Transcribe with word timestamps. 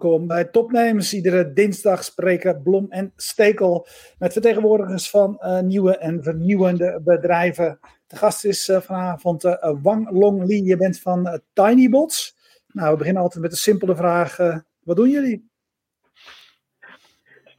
Welkom 0.00 0.26
bij 0.26 0.44
Topnames. 0.44 1.14
Iedere 1.14 1.52
dinsdag 1.52 2.04
spreken 2.04 2.62
Blom 2.62 2.86
en 2.88 3.12
Stekel 3.16 3.86
met 4.18 4.32
vertegenwoordigers 4.32 5.10
van 5.10 5.38
uh, 5.40 5.60
nieuwe 5.60 5.98
en 5.98 6.22
vernieuwende 6.22 7.00
bedrijven. 7.04 7.78
De 8.06 8.16
gast 8.16 8.44
is 8.44 8.68
uh, 8.68 8.76
vanavond 8.76 9.44
uh, 9.44 9.54
Wang 9.82 10.10
Long 10.10 10.44
Li. 10.44 10.64
Je 10.64 10.76
bent 10.76 11.00
van 11.00 11.40
Tinybots. 11.52 12.36
Nou, 12.72 12.90
we 12.90 12.96
beginnen 12.96 13.22
altijd 13.22 13.42
met 13.42 13.52
een 13.52 13.58
simpele 13.58 13.96
vraag. 13.96 14.36
wat 14.84 14.96
doen 14.96 15.10
jullie? 15.10 15.50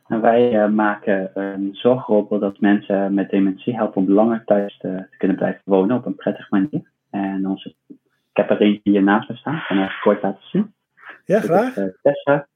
Nou, 0.07 0.21
wij 0.21 0.69
maken 0.69 1.31
een 1.33 1.69
zorgrobot 1.73 2.41
dat 2.41 2.59
mensen 2.59 3.13
met 3.13 3.29
dementie 3.29 3.75
helpen 3.75 4.01
om 4.01 4.11
langer 4.11 4.43
thuis 4.45 4.77
te, 4.77 5.07
kunnen 5.17 5.37
blijven 5.37 5.61
wonen 5.65 5.97
op 5.97 6.05
een 6.05 6.15
prettige 6.15 6.47
manier. 6.49 6.91
En 7.09 7.47
onze, 7.47 7.75
ik 7.87 7.97
heb 8.33 8.49
er 8.49 8.61
eentje 8.61 8.91
hier 8.91 9.03
naast 9.03 9.29
me 9.29 9.35
staan, 9.35 9.63
kan 9.67 9.77
ik 9.77 9.99
kort 10.01 10.21
laten 10.21 10.47
zien. 10.49 10.75
Ja, 11.27 11.39
graag. 11.39 11.77
Uh, 11.77 11.85
Tessa. 12.01 12.47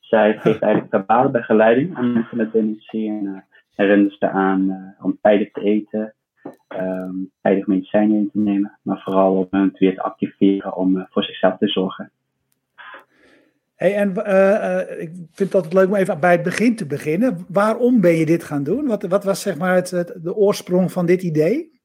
Zij 0.00 0.38
geeft 0.38 0.62
eigenlijk 0.62 0.94
verbale 0.94 1.30
begeleiding 1.30 1.96
aan 1.96 2.12
mensen 2.12 2.36
met 2.36 2.52
dementie 2.52 3.08
en 3.08 3.24
uh, 3.24 3.38
herinnert 3.74 4.16
ze 4.18 4.28
aan 4.28 4.60
uh, 4.60 5.04
om 5.04 5.18
tijdig 5.22 5.52
te 5.52 5.60
eten, 5.60 6.14
um, 6.68 7.30
tijdig 7.42 7.66
medicijnen 7.66 8.16
in 8.16 8.30
te 8.32 8.38
nemen, 8.38 8.78
maar 8.82 9.00
vooral 9.04 9.36
om 9.36 9.46
hen 9.50 9.72
weer 9.78 9.94
te 9.94 10.02
activeren 10.02 10.76
om 10.76 11.06
voor 11.10 11.24
zichzelf 11.24 11.58
te 11.58 11.68
zorgen. 11.68 12.10
Hey, 13.74 13.94
en 13.94 14.10
ik 15.00 15.10
vind 15.32 15.38
het 15.38 15.54
altijd 15.54 15.72
leuk 15.72 15.86
om 15.86 15.94
even 15.94 16.20
bij 16.20 16.32
het 16.32 16.42
begin 16.42 16.76
te 16.76 16.86
beginnen. 16.86 17.44
Waarom 17.48 18.00
ben 18.00 18.14
je 18.14 18.26
dit 18.26 18.44
gaan 18.44 18.62
doen? 18.62 18.86
Wat, 18.86 19.02
wat 19.02 19.24
was 19.24 19.42
zeg 19.42 19.58
maar 19.58 19.74
het, 19.74 19.90
het, 19.90 20.18
de 20.22 20.34
oorsprong 20.34 20.92
van 20.92 21.06
dit 21.06 21.22
idee? 21.22 21.80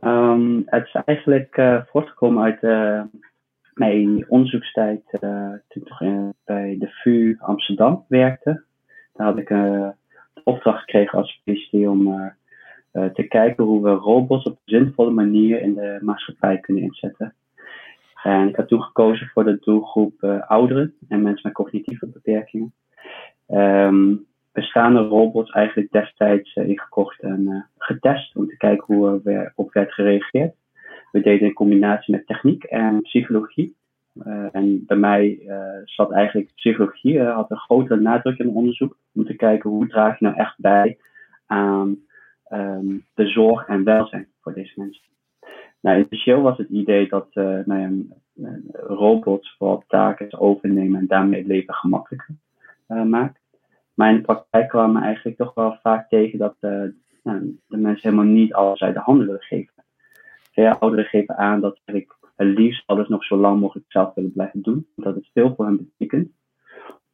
Um, 0.00 0.62
het 0.66 0.86
is 0.86 0.96
eigenlijk 1.04 1.60
voortgekomen 1.90 2.42
uit 2.42 2.60
mijn 3.78 4.24
onderzoekstijd, 4.28 5.02
uh, 5.20 5.52
toen 5.68 5.82
ik 5.82 5.88
nog 5.88 6.32
bij 6.44 6.76
de 6.78 6.88
VU 6.88 7.36
Amsterdam 7.38 8.04
werkte, 8.08 8.64
daar 9.12 9.26
had 9.26 9.38
ik 9.38 9.50
uh, 9.50 9.88
de 10.34 10.40
opdracht 10.44 10.80
gekregen 10.80 11.18
als 11.18 11.42
PhD 11.44 11.72
om 11.72 12.32
te 12.92 13.22
kijken 13.28 13.64
hoe 13.64 13.82
we 13.82 13.90
robots 13.90 14.44
op 14.44 14.52
een 14.52 14.78
zinvolle 14.78 15.10
manier 15.10 15.60
in 15.60 15.74
de 15.74 15.98
maatschappij 16.00 16.58
kunnen 16.58 16.82
inzetten. 16.82 17.34
En 18.22 18.48
ik 18.48 18.56
had 18.56 18.68
toen 18.68 18.82
gekozen 18.82 19.26
voor 19.26 19.44
de 19.44 19.58
doelgroep 19.60 20.22
ouderen 20.46 20.94
en 21.08 21.22
mensen 21.22 21.42
met 21.42 21.52
cognitieve 21.52 22.06
beperkingen. 22.06 22.72
Um, 23.48 24.26
bestaande 24.52 25.00
robots 25.00 25.50
eigenlijk 25.50 25.92
destijds 25.92 26.54
ingekocht 26.54 27.20
en 27.20 27.68
getest 27.78 28.36
om 28.36 28.46
te 28.46 28.56
kijken 28.56 28.94
hoe 28.94 29.20
er 29.24 29.52
op 29.54 29.72
werd 29.72 29.92
gereageerd. 29.92 30.54
We 31.10 31.20
deden 31.20 31.48
in 31.48 31.54
combinatie 31.54 32.14
met 32.14 32.26
techniek 32.26 32.64
en 32.64 33.00
psychologie. 33.00 33.76
Uh, 34.26 34.54
en 34.54 34.84
bij 34.86 34.96
mij 34.96 35.38
uh, 35.46 35.58
zat 35.84 36.12
eigenlijk 36.12 36.54
psychologie, 36.54 37.14
uh, 37.14 37.34
had 37.34 37.50
een 37.50 37.56
grotere 37.56 38.00
nadruk 38.00 38.38
in 38.38 38.46
het 38.46 38.54
onderzoek. 38.54 38.96
Om 39.14 39.24
te 39.24 39.34
kijken 39.34 39.70
hoe 39.70 39.86
draag 39.86 40.18
je 40.18 40.24
nou 40.24 40.38
echt 40.38 40.54
bij 40.58 40.98
aan 41.46 41.96
um, 42.52 43.04
de 43.14 43.26
zorg 43.26 43.68
en 43.68 43.84
welzijn 43.84 44.28
voor 44.40 44.54
deze 44.54 44.72
mensen. 44.76 45.02
Nou, 45.80 45.98
initieel 45.98 46.40
was 46.40 46.58
het 46.58 46.68
idee 46.68 47.08
dat 47.08 47.28
nou 47.34 47.80
ja, 47.80 47.90
robots 48.72 49.54
vooral 49.58 49.84
taken 49.86 50.40
overnemen 50.40 51.00
en 51.00 51.06
daarmee 51.06 51.38
het 51.38 51.48
leven 51.48 51.74
gemakkelijker 51.74 52.34
maakt. 52.86 53.40
Maar 53.94 54.10
in 54.10 54.16
de 54.16 54.22
praktijk 54.22 54.68
kwamen 54.68 55.00
we 55.00 55.06
eigenlijk 55.06 55.36
toch 55.36 55.54
wel 55.54 55.78
vaak 55.82 56.08
tegen 56.08 56.38
dat 56.38 56.56
nou, 57.22 57.58
de 57.66 57.76
mensen 57.76 58.10
helemaal 58.10 58.32
niet 58.34 58.52
alles 58.54 58.80
uit 58.80 58.94
de 58.94 59.00
handen 59.00 59.26
willen 59.26 59.42
geven 59.42 59.77
veel 60.58 60.78
ouderen 60.78 61.04
geven 61.04 61.36
aan 61.36 61.60
dat 61.60 61.80
ze 61.84 62.06
het 62.36 62.48
liefst 62.48 62.82
alles 62.86 63.08
nog 63.08 63.24
zo 63.24 63.36
lang 63.36 63.60
mogelijk 63.60 63.86
zelf 63.88 64.14
willen 64.14 64.32
blijven 64.32 64.62
doen. 64.62 64.86
Dat 64.96 65.14
het 65.14 65.30
veel 65.32 65.54
voor 65.54 65.64
hen 65.64 65.76
betekent. 65.76 66.28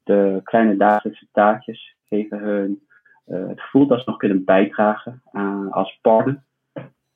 De 0.02 0.40
kleine 0.44 0.76
dagelijkse 0.76 1.26
taakjes 1.32 1.96
geven 2.08 2.38
hun 2.38 2.82
uh, 3.26 3.48
het 3.48 3.60
gevoel 3.60 3.86
dat 3.86 3.98
ze 3.98 4.10
nog 4.10 4.18
kunnen 4.18 4.44
bijdragen 4.44 5.22
als 5.70 5.98
partner 6.02 6.42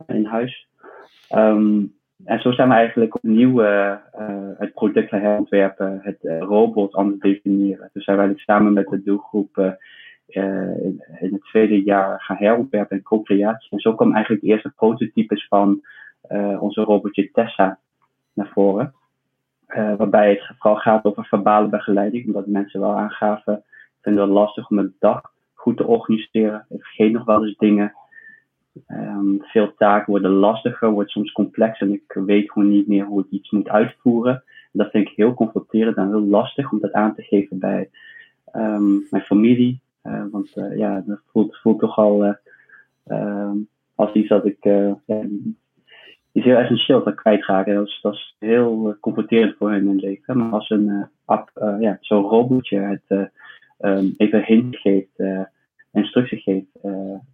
in 0.06 0.24
huis. 0.24 0.68
Um, 1.34 1.96
en 2.24 2.40
zo 2.40 2.52
zijn 2.52 2.68
we 2.68 2.74
eigenlijk 2.74 3.14
opnieuw 3.14 3.62
uh, 3.62 3.94
uh, 4.20 4.50
het 4.58 4.72
product 4.72 5.08
gaan 5.08 5.20
herontwerpen, 5.20 6.00
het 6.02 6.18
robot 6.22 6.94
anders 6.94 7.20
definiëren. 7.20 7.90
Dus 7.92 8.04
zijn 8.04 8.28
we 8.28 8.38
samen 8.38 8.72
met 8.72 8.88
de 8.88 9.02
doelgroep 9.02 9.76
in, 10.26 11.04
in, 11.20 11.32
het 11.32 11.42
tweede 11.42 11.82
jaar 11.82 12.20
gaan 12.20 12.36
herontwerpen 12.36 12.96
en 12.96 13.02
co-creatie. 13.02 13.70
En 13.70 13.78
zo 13.78 13.94
komen 13.94 14.14
eigenlijk 14.14 14.44
de 14.44 14.50
eerste 14.50 14.72
prototypes 14.76 15.46
van 15.48 15.82
onze 16.58 16.80
robotje 16.80 17.30
Tessa 17.30 17.78
naar 18.32 18.50
voren. 18.52 18.94
Uh, 19.68 19.94
waarbij 19.96 20.30
het 20.30 20.56
vooral 20.58 20.80
gaat 20.80 21.04
over 21.04 21.24
verbale 21.24 21.68
begeleiding, 21.68 22.26
omdat 22.26 22.46
mensen 22.46 22.80
wel 22.80 22.96
aangaven, 22.96 23.62
vinden 24.00 24.22
het 24.22 24.32
lastig 24.32 24.70
om 24.70 24.78
het 24.78 24.92
dag 24.98 25.32
goed 25.54 25.76
te 25.76 25.86
organiseren. 25.86 26.66
Ik 26.68 26.82
vergeet 26.82 27.12
nog 27.12 27.24
wel 27.24 27.46
eens 27.46 27.56
dingen. 27.56 27.92
Um, 28.88 29.38
veel 29.42 29.74
taken 29.74 30.10
worden 30.10 30.30
lastiger, 30.30 30.90
wordt 30.90 31.10
soms 31.10 31.32
complex 31.32 31.80
en 31.80 31.92
ik 31.92 32.12
weet 32.12 32.52
gewoon 32.52 32.68
niet 32.68 32.88
meer 32.88 33.04
hoe 33.04 33.20
ik 33.20 33.30
iets 33.30 33.50
moet 33.50 33.68
uitvoeren. 33.68 34.34
En 34.72 34.78
dat 34.78 34.90
vind 34.90 35.08
ik 35.08 35.16
heel 35.16 35.34
confronterend 35.34 35.96
en 35.96 36.08
heel 36.08 36.26
lastig 36.26 36.72
om 36.72 36.80
dat 36.80 36.92
aan 36.92 37.14
te 37.14 37.22
geven 37.22 37.58
bij 37.58 37.90
um, 38.54 39.06
mijn 39.10 39.22
familie. 39.24 39.80
Uh, 40.04 40.24
want 40.30 40.50
ja, 40.74 41.02
dat 41.06 41.20
voelt, 41.26 41.56
voelt 41.56 41.78
toch 41.78 41.98
al 41.98 42.36
uh, 43.06 43.50
als 43.94 44.12
iets 44.12 44.28
dat 44.28 44.44
ik 44.46 44.58
is 46.38 46.44
heel 46.44 46.56
essentieel 46.56 47.04
dat 47.04 47.14
kwijtraken. 47.14 47.74
Dat 47.74 47.86
is, 47.86 47.98
dat 48.02 48.12
is 48.12 48.36
heel 48.38 48.88
uh, 48.88 48.94
confronterend 49.00 49.56
voor 49.56 49.70
hen 49.70 49.80
in 49.80 49.88
het 49.88 50.00
leven. 50.00 50.36
Maar 50.36 50.50
als 50.50 50.70
een 50.70 50.86
uh, 50.88 51.02
app, 51.24 51.50
uh, 51.62 51.76
ja, 51.80 51.98
zo'n 52.00 52.24
robotje 52.24 52.78
het 52.78 53.30
um, 53.78 54.14
even 54.16 54.44
hint 54.44 54.76
geeft, 54.76 55.22
instructie 55.92 56.38
geeft, 56.38 56.66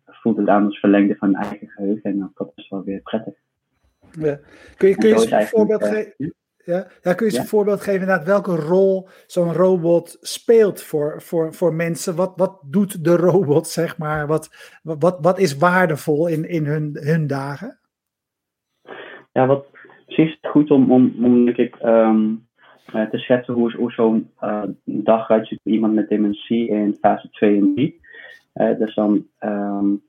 voelt 0.06 0.36
het 0.36 0.48
aan 0.48 0.64
als 0.64 0.78
verlengde 0.78 1.16
van 1.16 1.28
hun 1.28 1.42
eigen 1.42 1.68
geheugen. 1.68 2.10
En 2.10 2.32
dat 2.34 2.52
is 2.54 2.68
wel 2.68 2.84
weer 2.84 3.00
prettig. 3.00 3.34
Ja. 4.18 4.38
Kun 4.76 4.88
je, 4.88 4.94
kun 4.94 5.08
je 5.08 5.14
eens 5.14 5.30
een 5.30 5.46
voorbeeld 5.46 5.84
geven? 5.84 6.34
Ja? 6.64 6.86
ja, 7.02 7.14
kun 7.14 7.26
je 7.26 7.32
eens 7.32 7.40
een 7.40 7.48
voorbeeld 7.48 7.80
geven 7.80 8.00
inderdaad 8.00 8.26
welke 8.26 8.56
rol 8.56 9.08
zo'n 9.26 9.52
robot 9.52 10.16
speelt 10.20 10.82
voor, 10.82 11.22
voor, 11.22 11.54
voor 11.54 11.74
mensen? 11.74 12.14
Wat, 12.16 12.32
wat 12.36 12.58
doet 12.62 13.04
de 13.04 13.16
robot, 13.16 13.68
zeg 13.68 13.98
maar? 13.98 14.26
Wat, 14.26 14.50
wat, 14.82 15.18
wat 15.20 15.38
is 15.38 15.56
waardevol 15.56 16.26
in, 16.26 16.48
in 16.48 16.66
hun, 16.66 16.98
hun 17.00 17.26
dagen? 17.26 17.78
Ja, 19.34 19.46
wat 19.46 19.66
precies 20.06 20.38
goed 20.42 20.70
om, 20.70 20.90
om, 20.92 21.14
om 21.22 21.44
denk 21.44 21.56
ik, 21.56 21.76
um, 21.82 22.46
uh, 22.94 23.08
te 23.10 23.18
schetsen 23.18 23.54
hoe, 23.54 23.76
hoe 23.76 23.92
zo'n 23.92 24.30
uh, 24.40 24.62
dag 24.84 25.30
uitziet 25.30 25.60
voor 25.62 25.72
iemand 25.72 25.94
met 25.94 26.08
dementie 26.08 26.68
in 26.68 26.96
fase 27.00 27.30
2 27.30 27.56
en 27.56 27.74
3. 27.74 28.00
Uh, 28.54 28.78
dus 28.78 28.94
dan 28.94 29.26
um, 29.40 30.02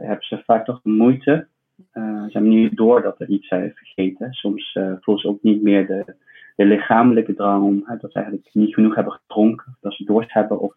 hebben 0.00 0.26
ze 0.26 0.42
vaak 0.44 0.64
toch 0.64 0.80
moeite. 0.82 1.46
ze 1.92 2.28
hebben 2.32 2.50
niet 2.50 2.76
door 2.76 3.02
dat 3.02 3.20
er 3.20 3.28
iets 3.28 3.48
zijn 3.48 3.72
vergeten. 3.74 4.32
Soms 4.32 4.72
voelen 4.72 5.22
ze 5.22 5.28
ook 5.28 5.42
niet 5.42 5.62
meer 5.62 5.86
de, 5.86 6.14
de 6.56 6.64
lichamelijke 6.64 7.34
drang 7.34 7.64
om 7.64 7.84
dat 7.86 8.12
ze 8.12 8.18
eigenlijk 8.18 8.48
niet 8.52 8.74
genoeg 8.74 8.94
hebben 8.94 9.12
gedronken, 9.12 9.76
dat 9.80 9.92
ze 9.92 10.04
dorst 10.04 10.32
hebben 10.32 10.60
of 10.60 10.74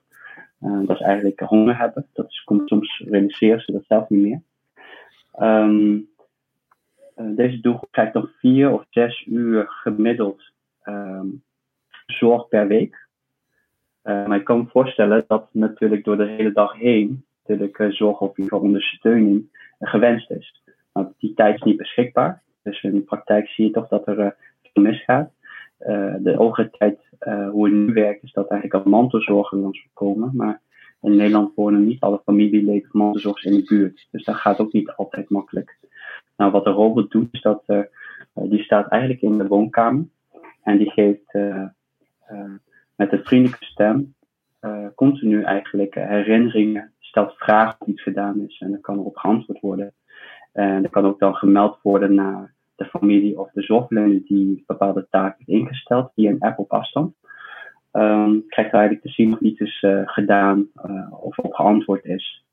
dat 0.60 0.98
ze 0.98 1.04
eigenlijk 1.04 1.40
honger 1.40 1.78
hebben. 1.78 2.08
Dat 2.14 2.42
komt 2.46 2.68
soms 2.68 3.04
realiseren 3.10 3.62
ze 3.62 3.72
dat 3.72 3.84
zelf 3.88 4.10
niet 4.10 4.22
meer. 4.22 4.42
Um, 5.40 5.96
eh, 5.96 6.11
deze 7.28 7.60
doelgroep 7.60 7.92
krijgt 7.92 8.14
dan 8.14 8.30
vier 8.40 8.72
of 8.72 8.86
zes 8.90 9.26
uur 9.26 9.66
gemiddeld 9.68 10.42
um, 10.84 11.44
zorg 12.06 12.48
per 12.48 12.68
week. 12.68 13.08
Uh, 14.04 14.28
maar 14.28 14.38
ik 14.38 14.44
kan 14.44 14.58
me 14.58 14.66
voorstellen 14.68 15.24
dat 15.28 15.48
natuurlijk 15.52 16.04
door 16.04 16.18
de 16.18 16.28
hele 16.28 16.52
dag 16.52 16.74
heen 16.74 17.26
natuurlijk 17.40 17.80
uh, 17.80 17.92
zorg 17.92 18.20
of 18.20 18.38
in 18.38 18.52
ondersteuning 18.52 19.50
gewenst 19.80 20.32
is. 20.32 20.62
Maar 20.94 21.08
die 21.18 21.34
tijd 21.34 21.56
is 21.56 21.62
niet 21.62 21.78
beschikbaar. 21.78 22.42
Dus 22.64 22.84
in 22.84 22.94
de 22.94 23.02
praktijk 23.02 23.48
zie 23.48 23.66
je 23.66 23.72
toch 23.72 23.88
dat 23.88 24.08
er 24.08 24.36
veel 24.62 24.84
misgaat. 24.84 25.32
de 26.20 26.36
overige 26.38 26.70
tijd, 26.78 27.00
hoe 27.52 27.66
het 27.66 27.74
nu 27.74 27.94
werkt, 27.94 28.24
is 28.24 28.32
dat 28.32 28.50
eigenlijk 28.50 28.86
al 28.86 28.92
mantelzorgen 28.92 29.60
langs 29.60 29.88
komen. 29.94 30.32
Maar 30.34 30.62
in 31.02 31.16
Nederland 31.16 31.56
wonen 31.56 31.86
niet 31.86 32.02
alle 32.02 32.22
familieleden 32.26 32.90
van 32.92 33.20
in 33.42 33.54
de 33.54 33.64
buurt. 33.68 34.08
Dus 34.12 34.24
dat 34.24 34.36
gaat 34.36 34.60
ook 34.60 34.74
niet 34.74 34.90
altijd 34.90 35.30
makkelijk. 35.30 35.78
Nou, 36.42 36.54
wat 36.54 36.64
de 36.64 36.70
robot 36.70 37.12
doet, 37.12 37.28
is 37.32 37.42
dat 37.42 37.64
uh, 37.68 37.80
die 38.34 38.64
staat 38.64 38.88
eigenlijk 38.88 39.22
in 39.22 39.38
de 39.38 39.48
woonkamer 39.48 40.06
en 40.64 40.78
die 40.78 40.92
geeft 40.92 41.34
uh, 41.34 41.66
met 42.96 43.12
een 43.12 43.24
vriendelijke 43.24 43.66
stem 43.66 44.14
continu 44.96 45.44
eigenlijk 45.44 45.96
herinneringen, 45.96 46.92
stelt 47.00 47.34
vragen 47.34 47.76
of 47.80 47.88
iets 47.88 48.02
gedaan 48.02 48.46
is 48.48 48.60
en 48.60 48.72
dan 48.72 48.82
kan 48.82 48.98
erop 49.00 49.18
geantwoord 49.18 49.60
worden. 49.60 49.94
En 50.52 50.82
dat 50.82 50.92
kan 50.92 51.06
ook 51.06 51.20
dan 51.20 51.36
gemeld 51.36 51.80
worden 51.82 52.14
naar 52.14 52.54
de 52.76 52.86
familie 52.86 53.40
of 53.40 53.52
de 53.52 53.62
zorgverlener 53.62 54.22
die 54.26 54.64
bepaalde 54.68 55.08
taken 55.10 55.44
heeft 55.46 55.60
ingesteld 55.60 56.12
via 56.16 56.30
een 56.30 56.40
app 56.40 56.60
op 56.60 56.72
afstand. 56.72 57.16
Um, 57.92 58.44
krijgt 58.48 58.74
eigenlijk 58.74 59.04
te 59.04 59.12
zien 59.12 59.34
of 59.34 59.40
iets 59.40 59.60
is 59.60 59.86
gedaan 60.06 60.68
of 61.10 61.38
op 61.38 61.54
geantwoord 61.54 62.06
is. 62.06 62.46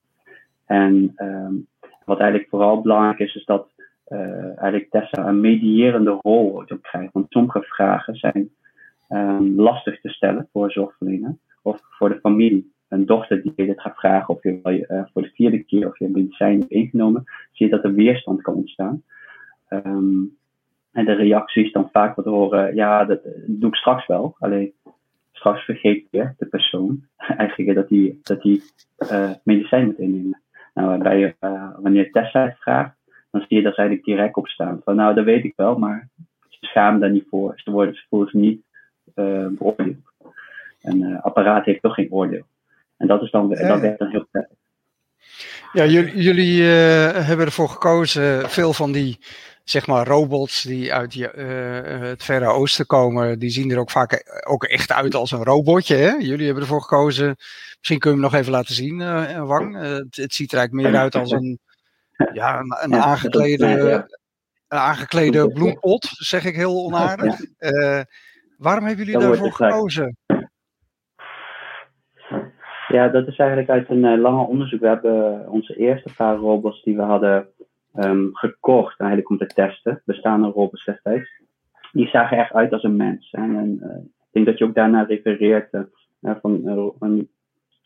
En 0.64 1.12
um, 1.16 1.66
wat 2.04 2.18
eigenlijk 2.18 2.50
vooral 2.50 2.80
belangrijk 2.80 3.18
is, 3.18 3.34
is 3.34 3.44
dat 3.44 3.76
eigenlijk 4.08 4.90
Tessa 4.90 5.28
een 5.28 5.40
medierende 5.40 6.10
rol 6.10 6.60
ook 6.60 6.82
krijgt. 6.82 7.12
Want 7.12 7.26
sommige 7.28 7.62
vragen 7.62 8.14
zijn 8.14 8.50
ehm, 9.08 9.60
lastig 9.60 10.00
te 10.00 10.08
stellen 10.08 10.48
voor 10.52 10.70
zorgverlener 10.70 11.36
of 11.62 11.80
voor 11.82 12.08
de 12.08 12.20
familie. 12.20 12.72
Een 12.88 13.06
dochter 13.06 13.42
die 13.42 13.52
dit 13.54 13.80
gaat 13.80 13.96
vragen 13.96 14.34
of 14.34 14.42
je 14.42 14.86
uh, 14.90 15.02
voor 15.12 15.22
de 15.22 15.30
vierde 15.34 15.64
keer 15.64 15.88
of 15.88 15.98
je 15.98 16.08
medicijn 16.08 16.58
hebt 16.58 16.70
ingenomen, 16.70 17.24
zie 17.52 17.66
je 17.66 17.72
dat 17.72 17.84
er 17.84 17.94
weerstand 17.94 18.42
kan 18.42 18.54
ontstaan. 18.54 19.02
Ehm, 19.68 20.22
en 20.92 21.04
de 21.04 21.12
reacties 21.12 21.72
dan 21.72 21.88
vaak 21.92 22.16
wat 22.16 22.24
horen, 22.24 22.74
ja, 22.74 23.04
dat 23.04 23.20
doe 23.46 23.68
ik 23.68 23.74
straks 23.74 24.06
wel. 24.06 24.36
Alleen 24.38 24.72
straks 25.32 25.64
vergeet 25.64 26.06
je 26.10 26.32
de 26.38 26.46
persoon 26.46 27.04
eigenlijk 27.42 27.74
dat 27.74 27.88
hij 27.88 28.18
dat 28.22 28.42
die, 28.42 28.62
uh, 28.98 29.30
medicijn 29.44 29.84
moet 29.84 29.98
innemen. 29.98 30.42
Nou, 30.74 31.32
wanneer 31.82 32.10
Tessa 32.10 32.44
het 32.44 32.58
vraagt, 32.58 32.97
dan 33.30 33.44
zie 33.48 33.56
je 33.56 33.62
dat 33.62 33.74
ze 33.74 33.80
eigenlijk 33.80 34.08
direct 34.08 34.36
opstaan. 34.36 34.80
Van 34.84 34.96
nou, 34.96 35.14
dat 35.14 35.24
weet 35.24 35.44
ik 35.44 35.52
wel, 35.56 35.78
maar 35.78 36.08
ze 36.48 36.58
schamen 36.60 37.00
daar 37.00 37.10
niet 37.10 37.26
voor. 37.30 37.52
Ze, 37.56 37.70
worden, 37.70 37.94
ze 37.94 38.04
voelen 38.08 38.28
zich 38.28 38.40
niet 38.40 38.60
uh, 39.14 39.46
beoordeeld. 39.46 39.96
Een 40.82 41.00
uh, 41.00 41.22
apparaat 41.22 41.64
heeft 41.64 41.82
toch 41.82 41.94
geen 41.94 42.12
oordeel. 42.12 42.44
En 42.96 43.06
dat, 43.06 43.22
is 43.22 43.30
dan, 43.30 43.48
dat 43.48 43.80
werkt 43.80 43.98
dan 43.98 44.10
heel 44.10 44.26
prettig. 44.30 44.56
Ja, 45.72 45.86
jullie, 45.86 46.22
jullie 46.22 46.62
hebben 46.62 47.46
ervoor 47.46 47.68
gekozen, 47.68 48.50
veel 48.50 48.72
van 48.72 48.92
die 48.92 49.18
zeg 49.70 49.86
maar 49.86 50.06
robots 50.06 50.62
die 50.62 50.94
uit 50.94 51.14
uh, 51.14 51.26
het 52.00 52.24
Verre 52.24 52.46
Oosten 52.46 52.86
komen, 52.86 53.38
die 53.38 53.50
zien 53.50 53.70
er 53.70 53.78
ook 53.78 53.90
vaak 53.90 54.42
ook 54.48 54.64
echt 54.64 54.92
uit 54.92 55.14
als 55.14 55.30
een 55.30 55.44
robotje. 55.44 55.94
Hè? 55.94 56.10
Jullie 56.10 56.44
hebben 56.44 56.62
ervoor 56.62 56.82
gekozen, 56.82 57.34
misschien 57.76 57.98
kun 57.98 58.10
je 58.10 58.16
hem 58.16 58.24
nog 58.24 58.34
even 58.34 58.52
laten 58.52 58.74
zien, 58.74 59.00
uh, 59.00 59.46
Wang. 59.46 59.76
Uh, 59.76 59.82
het, 59.82 60.16
het, 60.16 60.34
ziet 60.34 60.52
er 60.52 60.58
eigenlijk 60.58 60.88
meer 60.88 61.00
uit 61.00 61.14
als 61.14 61.30
een, 61.30 61.58
ja, 62.32 62.58
een, 62.58 62.76
een 62.80 62.94
aangeklede, 62.94 64.06
een 64.68 64.78
aangeklede 64.78 65.52
bloempot, 65.52 66.04
zeg 66.10 66.44
ik 66.44 66.54
heel 66.54 66.84
onaardig. 66.84 67.36
waarom 68.58 68.84
hebben 68.84 69.04
jullie 69.04 69.20
daarvoor 69.20 69.52
gekozen? 69.52 70.16
Ja, 72.88 73.08
dat 73.08 73.26
is 73.26 73.36
eigenlijk 73.36 73.70
uit 73.70 73.90
een 73.90 74.20
lange 74.20 74.46
onderzoek. 74.46 74.80
We 74.80 74.86
hebben 74.86 75.48
onze 75.50 75.76
eerste 75.76 76.14
paar 76.16 76.36
robots 76.36 76.82
die 76.82 76.96
we 76.96 77.02
hadden 77.02 77.48
um, 77.94 78.30
gekocht 78.32 79.00
eigenlijk 79.00 79.30
om 79.30 79.38
te 79.38 79.46
testen, 79.46 80.02
bestaande 80.04 80.46
robots 80.46 80.84
destijds. 80.84 81.30
Die 81.92 82.08
zagen 82.08 82.38
echt 82.38 82.52
uit 82.52 82.72
als 82.72 82.82
een 82.82 82.96
mens. 82.96 83.30
En, 83.30 83.56
en 83.56 83.80
uh, 83.82 83.96
ik 84.04 84.28
denk 84.30 84.46
dat 84.46 84.58
je 84.58 84.64
ook 84.64 84.74
daarna 84.74 85.02
refereert 85.02 85.72
uh, 85.72 86.34
van 86.40 86.60
uh, 86.64 86.88
een 86.98 87.30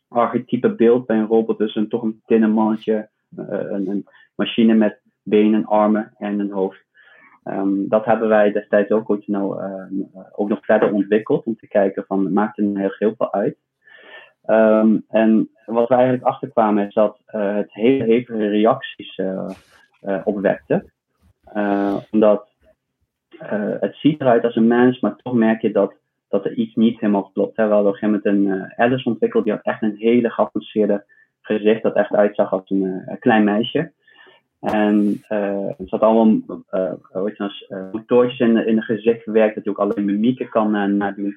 archetype 0.09 0.75
beeld 0.75 1.07
bij 1.07 1.17
een 1.17 1.27
robot. 1.27 1.59
Dus 1.59 1.75
een, 1.75 1.89
toch 1.89 2.03
een 2.03 2.23
tinnen 2.27 2.51
mannetje, 2.51 3.09
een, 3.37 3.89
een, 3.89 4.07
machine 4.35 4.75
met 4.75 5.01
benen, 5.23 5.67
armen 5.67 6.13
en 6.19 6.39
een 6.39 6.51
hoofd. 6.51 6.85
Um, 7.45 7.89
dat 7.89 8.05
hebben 8.05 8.29
wij 8.29 8.53
destijds 8.53 8.91
ook, 8.91 9.11
ooit 9.11 9.27
nou, 9.27 9.63
ook 10.33 10.49
nog 10.49 10.65
verder 10.65 10.93
ontwikkeld 10.93 11.45
om 11.45 11.57
te 11.57 11.69
kijken 11.69 12.05
van 12.07 12.33
maakt 12.33 12.59
er 12.59 12.93
heel, 12.99 13.15
veel 13.17 13.33
uit. 13.33 13.57
Um, 14.47 15.05
en 15.09 15.51
wat 15.67 15.89
we 15.89 15.95
eigenlijk 15.95 16.25
achterkwamen 16.25 16.87
is 16.87 16.95
dat 16.95 17.19
het 17.27 17.73
hele 17.73 18.05
hevige 18.05 18.49
reacties 18.49 19.19
uh, 19.19 19.51
opwekte. 20.25 20.91
Omdat 22.11 22.49
het 23.79 23.97
ziet 23.97 24.21
eruit 24.21 24.45
als 24.45 24.57
een 24.57 24.67
mens, 24.67 25.01
maar 25.01 25.17
toch 25.17 25.35
merk 25.35 25.61
je 25.61 25.73
dat, 25.73 25.95
dat 26.29 26.45
er 26.45 26.55
iets 26.55 26.75
niet 26.75 27.01
helemaal 27.01 27.31
klopt. 27.33 27.57
Hè. 27.57 27.67
We 27.67 27.73
hadden 27.73 27.93
op 27.93 28.03
een 28.03 28.09
gegeven 28.09 28.35
moment 28.35 28.61
een 28.61 28.73
Alice 28.77 29.09
ontwikkeld, 29.09 29.45
die 29.45 29.53
had 29.53 29.65
echt 29.65 29.83
een 29.83 29.97
hele 29.97 30.31
geavanceerde 30.31 31.05
gezicht, 31.41 31.83
dat 31.83 31.95
echt 31.95 32.15
uitzag 32.15 32.53
als 32.53 32.71
een 32.71 33.17
klein 33.21 33.45
meisje. 33.45 33.93
En 34.63 35.23
er 35.29 35.75
zat 35.79 36.01
allemaal 36.01 36.63
uh, 36.71 38.39
in, 38.39 38.67
in 38.67 38.83
gezicht 38.83 39.23
verwerkt, 39.23 39.55
dat 39.55 39.65
je 39.65 39.71
ook 39.71 39.79
alleen 39.79 40.05
mimieken 40.05 40.49
kan 40.49 40.97
nadoen. 40.97 41.37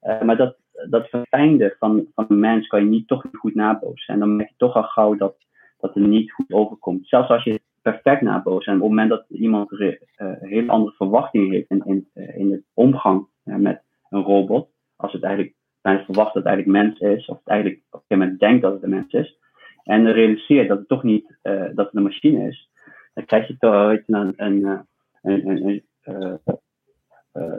maar 0.00 0.36
dat, 0.36 0.56
dat 0.90 1.08
verfijnde 1.08 1.76
van, 1.78 2.06
van 2.14 2.24
een 2.28 2.38
mens 2.38 2.66
kan 2.66 2.80
je 2.80 2.86
niet 2.86 3.08
toch 3.08 3.24
niet 3.24 3.36
goed 3.36 3.54
nabootsen. 3.54 4.14
En 4.14 4.20
dan 4.20 4.36
merk 4.36 4.48
je 4.48 4.54
toch 4.56 4.74
al 4.74 4.82
gauw 4.82 5.14
dat, 5.14 5.36
dat 5.78 5.94
het 5.94 6.06
niet 6.06 6.32
goed 6.32 6.52
overkomt. 6.52 7.08
Zelfs 7.08 7.28
als 7.28 7.44
je 7.44 7.60
perfect 7.84 8.20
nabootsen. 8.20 8.72
En 8.72 8.78
op 8.78 8.84
het 8.84 8.90
moment 8.90 9.10
dat 9.10 9.24
iemand 9.28 9.72
uh, 9.72 9.92
een 10.16 10.48
hele 10.48 10.70
andere 10.70 10.94
verwachting 10.96 11.50
heeft 11.50 11.70
in, 11.70 11.82
in, 11.84 12.08
uh, 12.14 12.38
in 12.38 12.52
het 12.52 12.62
omgang 12.74 13.26
uh, 13.44 13.56
met 13.56 13.82
een 14.10 14.22
robot, 14.22 14.68
als 14.96 15.12
het 15.12 15.22
eigenlijk 15.22 15.54
bijna 15.80 16.04
verwacht 16.04 16.34
dat 16.34 16.42
het 16.42 16.52
eigenlijk 16.52 16.84
mens 16.84 16.98
is, 17.16 17.26
of 17.26 17.38
het 17.38 17.48
eigenlijk 17.48 17.80
op 17.90 17.92
een 17.92 17.98
gegeven 18.06 18.18
moment 18.18 18.40
denkt 18.40 18.62
dat 18.62 18.72
het 18.72 18.82
een 18.82 18.90
mens 18.90 19.12
is, 19.12 19.38
en 19.84 20.12
realiseert 20.12 20.68
dat 20.68 20.78
het 20.78 20.88
toch 20.88 21.02
niet 21.02 21.38
dat 21.42 21.86
het 21.86 21.94
een 21.94 22.02
machine 22.02 22.48
is, 22.48 22.70
dan 23.14 23.24
krijg 23.24 23.48
je 23.48 23.56
toch 23.58 23.90
je, 23.92 24.02
een, 24.06 24.34
een, 24.36 24.86
een, 25.22 25.48
een, 25.48 25.82
een 26.02 26.40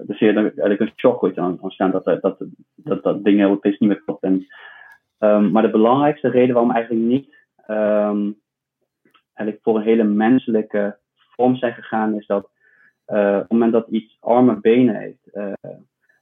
dus 0.05 0.19
je 0.19 0.33
dan 0.33 0.43
eigenlijk 0.43 0.79
een 0.79 0.93
shock 0.95 1.23
ooit 1.23 1.37
aan, 1.37 1.59
staan 1.67 1.91
dat, 1.91 2.05
dat, 2.05 2.21
dat, 2.21 2.37
dat, 2.75 3.03
dat 3.03 3.23
dingen 3.23 3.49
opeens 3.49 3.77
niet 3.77 3.89
meer 3.89 4.01
klopt. 4.01 4.23
En, 4.23 4.45
um, 5.19 5.51
maar 5.51 5.61
de 5.61 5.69
belangrijkste 5.69 6.29
reden 6.29 6.53
waarom 6.53 6.71
eigenlijk 6.71 7.05
niet 7.05 7.35
um, 7.67 8.41
eigenlijk 9.33 9.59
voor 9.61 9.75
een 9.75 9.83
hele 9.83 10.03
menselijke 10.03 10.97
vorm 11.15 11.55
zijn 11.55 11.73
gegaan, 11.73 12.15
is 12.15 12.25
dat 12.25 12.49
uh, 13.07 13.33
op 13.35 13.41
het 13.41 13.51
moment 13.51 13.71
dat 13.71 13.87
iets 13.87 14.17
arme 14.19 14.59
benen 14.59 14.95
heeft, 14.95 15.29
uh, 15.33 15.53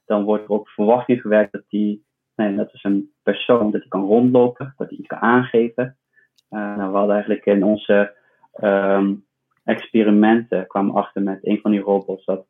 dan 0.06 0.24
wordt 0.24 0.44
er 0.44 0.50
ook 0.50 0.68
verwachting 0.68 1.20
gewerkt 1.20 1.52
dat 1.52 1.64
die, 1.68 2.04
nee, 2.36 2.56
dat 2.56 2.72
is 2.72 2.84
een 2.84 3.12
persoon, 3.22 3.70
dat 3.70 3.80
hij 3.80 3.88
kan 3.88 4.04
rondlopen, 4.06 4.74
dat 4.76 4.88
hij 4.88 4.98
iets 4.98 5.06
kan 5.06 5.18
aangeven. 5.18 5.96
Uh, 6.50 6.76
nou, 6.76 6.90
we 6.90 6.96
hadden 6.96 7.14
eigenlijk 7.14 7.46
in 7.46 7.64
onze 7.64 8.14
um, 8.62 9.24
experimenten 9.64 10.66
kwamen 10.66 10.94
achter 10.94 11.22
met 11.22 11.38
een 11.42 11.60
van 11.60 11.70
die 11.70 11.80
robots 11.80 12.24
dat 12.24 12.46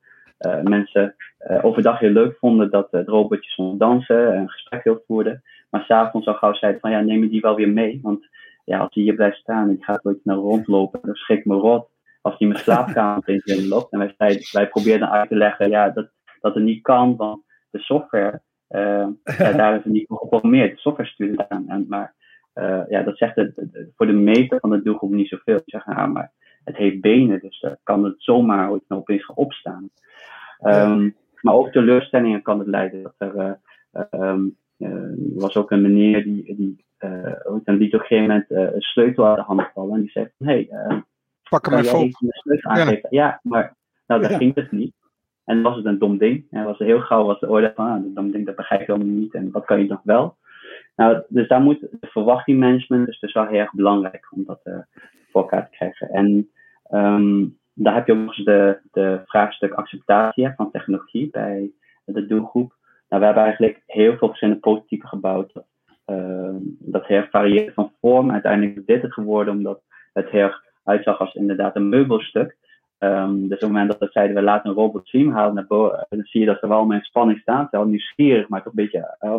mensen 0.62 1.16
overdag 1.62 1.98
heel 1.98 2.10
leuk 2.10 2.36
vonden 2.38 2.70
dat 2.70 2.90
het 2.90 3.08
robotje 3.08 3.50
stond 3.50 3.80
dansen 3.80 4.32
en 4.32 4.40
een 4.40 4.50
gesprek 4.50 4.84
wil 4.84 5.02
voeren. 5.06 5.42
Maar 5.70 5.84
s'avonds 5.84 6.26
al 6.26 6.34
gauw 6.34 6.54
zeiden 6.54 6.80
van 6.80 6.90
ja, 6.90 7.00
neem 7.00 7.22
je 7.22 7.28
die 7.28 7.40
wel 7.40 7.54
weer 7.54 7.68
mee, 7.68 7.98
want 8.02 8.26
ja, 8.64 8.78
als 8.78 8.94
hij 8.94 9.02
hier 9.02 9.14
blijft 9.14 9.38
staan 9.38 9.68
die 9.68 9.84
gaat 9.84 10.04
ooit 10.04 10.24
naar 10.24 10.36
rondlopen, 10.36 11.00
dan 11.02 11.14
schrik 11.14 11.44
me 11.44 11.54
rot 11.54 11.88
als 12.20 12.34
hij 12.38 12.48
mijn 12.48 12.60
slaapkamer 12.60 13.16
opeens 13.16 13.66
loopt. 13.68 13.92
En 13.92 13.98
wij, 14.16 14.40
wij, 14.52 14.68
probeerden 14.68 15.10
uit 15.10 15.28
te 15.28 15.36
leggen 15.36 15.68
ja, 15.68 15.90
dat, 15.90 16.10
dat 16.40 16.54
het 16.54 16.64
niet 16.64 16.82
kan, 16.82 17.16
want 17.16 17.42
de 17.70 17.78
software, 17.78 18.42
ja, 19.38 19.52
daar 19.52 19.76
is 19.76 19.84
het 19.84 19.92
niet 19.92 20.06
voor 20.06 20.18
geprogrammeerd. 20.18 20.78
Software 20.78 21.08
stuurt 21.08 21.38
het 21.38 21.48
aan. 21.48 21.68
En, 21.68 21.86
maar 21.88 22.14
uh, 22.54 22.82
ja, 22.88 23.02
dat 23.02 23.16
zegt 23.16 23.36
het, 23.36 23.62
voor 23.96 24.06
de 24.06 24.12
meter 24.12 24.60
van 24.60 24.70
de 24.70 24.82
doelgroep 24.82 25.10
niet 25.10 25.28
zoveel. 25.28 25.56
Ik 25.56 25.62
zeg, 25.64 25.86
nou, 25.86 26.10
maar 26.10 26.32
het 26.64 26.76
heeft 26.76 27.00
benen, 27.00 27.40
dus 27.40 27.60
dan 27.60 27.76
kan 27.82 28.04
het 28.04 28.14
zomaar 28.16 28.70
ooit 28.70 28.82
nog 28.88 28.98
opeens 28.98 29.24
gaan 29.24 29.36
opstaan. 29.36 29.90
Um, 30.62 31.16
maar 31.40 31.54
ook 31.54 31.72
teleurstellingen 31.72 32.42
kan 32.42 32.58
het 32.58 32.68
leiden. 32.68 33.02
Dat 33.02 33.14
er, 33.18 33.60
um, 34.10 34.56
er 34.78 35.14
was 35.34 35.56
ook 35.56 35.70
een 35.70 35.82
meneer 35.82 36.22
die, 36.22 36.56
die 36.56 36.84
uh, 36.98 37.42
liet 37.64 37.94
op 37.94 38.00
een 38.00 38.06
gegeven 38.06 38.26
moment 38.26 38.50
uh, 38.50 38.74
een 38.74 38.80
sleutel 38.80 39.26
uit 39.26 39.36
de 39.36 39.42
hand 39.42 39.70
vallen. 39.74 39.94
En 39.94 40.00
die 40.00 40.10
zei 40.10 40.30
van, 40.38 40.46
hé, 40.46 40.66
hey, 40.68 40.88
uh, 40.88 41.00
pak 41.50 41.66
hem 41.66 41.78
even 41.78 41.98
op. 41.98 42.08
sleutel 42.10 42.70
aangeven? 42.70 43.08
Ja. 43.10 43.26
ja, 43.26 43.40
maar 43.42 43.76
nou, 44.06 44.20
dat 44.20 44.30
ja. 44.30 44.36
ging 44.36 44.54
dus 44.54 44.70
niet. 44.70 44.94
En 45.44 45.62
was 45.62 45.76
het 45.76 45.84
een 45.84 45.98
dom 45.98 46.18
ding. 46.18 46.46
En 46.50 46.64
was 46.64 46.78
heel 46.78 47.00
gauw 47.00 47.24
was 47.24 47.40
de 47.40 47.48
oordeel 47.48 47.72
van, 47.74 47.86
ah, 47.86 47.94
een 47.94 48.14
dom 48.14 48.30
ding, 48.30 48.46
dat 48.46 48.56
begrijp 48.56 48.80
ik 48.80 48.86
helemaal 48.86 49.08
niet. 49.08 49.34
En 49.34 49.50
wat 49.50 49.64
kan 49.64 49.80
je 49.80 49.88
nog 49.88 50.00
wel? 50.02 50.36
Nou, 50.96 51.22
dus 51.28 51.48
daar 51.48 51.60
moet 51.60 51.80
de 51.80 52.06
verwachtingmanagement, 52.06 53.06
dus 53.06 53.20
dat 53.20 53.28
is 53.28 53.34
wel 53.34 53.46
heel 53.46 53.58
erg 53.58 53.72
belangrijk 53.72 54.26
om 54.30 54.44
dat 54.44 54.60
voor 55.30 55.42
elkaar 55.42 55.64
te 55.70 55.76
krijgen. 55.76 56.08
En 56.08 56.50
um, 56.90 57.58
daar 57.74 57.94
heb 57.94 58.06
je 58.06 58.12
ook 58.12 58.18
eens 58.18 58.44
de, 58.44 58.78
de 58.92 59.20
vraagstuk 59.24 59.72
acceptatie 59.72 60.52
van 60.56 60.70
technologie 60.70 61.28
bij 61.30 61.70
de 62.04 62.26
doelgroep. 62.26 62.74
Nou, 63.08 63.20
we 63.20 63.24
hebben 63.24 63.44
eigenlijk 63.44 63.82
heel 63.86 64.16
veel 64.16 64.28
verschillende 64.28 64.60
prototypen 64.60 65.08
gebouwd. 65.08 65.52
Uh, 66.06 66.54
dat 66.78 67.06
heel 67.06 67.16
erg 67.16 67.30
varieerde 67.30 67.72
van 67.72 67.92
vorm. 68.00 68.30
Uiteindelijk 68.30 68.76
is 68.76 68.84
dit 68.84 69.02
het 69.02 69.12
geworden 69.12 69.54
omdat 69.54 69.82
het 70.12 70.30
heel 70.30 70.40
erg 70.40 70.62
uitzag 70.84 71.18
als 71.18 71.34
inderdaad 71.34 71.76
een 71.76 71.88
meubelstuk. 71.88 72.56
Um, 73.04 73.40
dus 73.40 73.44
op 73.44 73.60
het 73.60 73.70
moment 73.70 73.90
dat 73.90 73.98
we 73.98 74.08
zeiden, 74.10 74.36
we 74.36 74.42
laten 74.42 74.70
een 74.70 74.76
robot 74.76 75.08
zien, 75.08 75.32
halen 75.32 75.54
naar 75.54 75.66
boven, 75.66 76.06
dan 76.08 76.24
zie 76.24 76.40
je 76.40 76.46
dat 76.46 76.58
ze 76.60 76.68
wel 76.68 76.84
met 76.84 77.04
spanning 77.04 77.38
staan. 77.38 77.68
Wel 77.70 77.84
nieuwsgierig, 77.84 78.48
maar 78.48 78.62
toch 78.62 78.72
een 78.72 78.84
beetje 78.84 79.16
uh, 79.20 79.36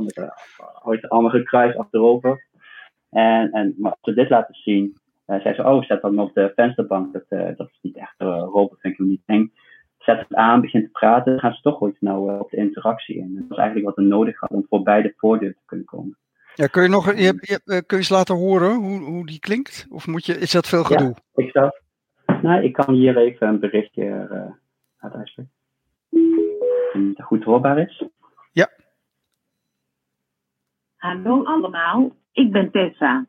met 0.84 1.10
allemaal 1.10 1.32
gekruist 1.32 1.78
achterover. 1.78 2.46
En, 3.10 3.52
en, 3.52 3.76
maar 3.78 3.92
als 3.92 4.00
we 4.02 4.14
dit 4.14 4.30
laten 4.30 4.56
zien, 4.56 4.98
uh, 5.28 5.40
zei 5.42 5.56
ze, 5.56 5.64
oh, 5.64 5.84
zet 5.84 6.02
dan 6.02 6.20
op 6.20 6.34
de 6.34 6.52
vensterbank. 6.56 7.14
Dat, 7.14 7.26
uh, 7.30 7.50
dat 7.58 7.68
is 7.68 7.80
niet 7.82 7.98
echt 7.98 8.14
een 8.18 8.40
robot, 8.40 8.80
vind 8.80 8.94
ik 8.94 9.00
hem 9.00 9.08
niet 9.08 9.24
eng. 9.26 9.52
Zet 9.98 10.20
het 10.20 10.34
aan, 10.34 10.62
begint 10.62 10.84
te 10.84 10.92
praten, 10.92 11.32
dan 11.32 11.40
gaan 11.40 11.54
ze 11.54 11.62
toch 11.62 11.82
ooit 11.82 11.98
nou 12.00 12.40
op 12.40 12.50
de 12.50 12.58
interactie 12.58 13.16
in. 13.16 13.36
Dat 13.36 13.44
is 13.50 13.58
eigenlijk 13.58 13.88
wat 13.88 13.96
we 13.96 14.02
nodig 14.02 14.40
hadden 14.40 14.58
om 14.58 14.66
voorbij 14.70 15.02
de 15.02 15.14
voordeur 15.18 15.54
te 15.54 15.66
kunnen 15.66 15.86
komen. 15.86 16.18
Ja, 16.56 16.68
kun 16.68 16.84
je 16.84 16.90
nog 16.90 17.16
je, 17.16 17.38
je, 17.42 17.60
kun 17.66 17.84
je 17.88 17.96
eens 17.96 18.10
laten 18.10 18.36
horen 18.36 18.76
hoe, 18.76 19.00
hoe 19.00 19.26
die 19.26 19.40
klinkt? 19.40 19.88
Of 19.90 20.08
moet 20.08 20.26
je, 20.26 20.40
is 20.40 20.52
dat 20.52 20.68
veel 20.68 20.84
gedoe? 20.84 21.16
Ja, 21.34 21.44
ik, 21.44 21.52
zou, 21.52 21.72
nou, 22.46 22.64
ik 22.64 22.74
kan 22.74 22.94
hier 22.94 23.18
even 23.18 23.48
een 23.48 23.60
berichtje 23.60 24.04
uh, 24.04 24.52
laten 25.00 25.20
uitspreken. 25.20 25.52
het 26.92 27.22
goed 27.22 27.44
hoorbaar 27.44 27.80
is. 27.80 28.04
Ja. 28.52 28.70
Hallo 30.96 31.44
allemaal, 31.44 32.16
ik 32.32 32.52
ben 32.52 32.72
Tessa. 32.72 33.26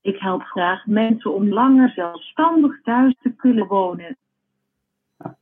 Ik 0.00 0.18
help 0.18 0.42
graag 0.42 0.86
mensen 0.86 1.34
om 1.34 1.48
langer 1.48 1.90
zelfstandig 1.90 2.82
thuis 2.82 3.14
te 3.22 3.34
kunnen 3.34 3.66
wonen. 3.66 4.16
Ja, 5.18 5.36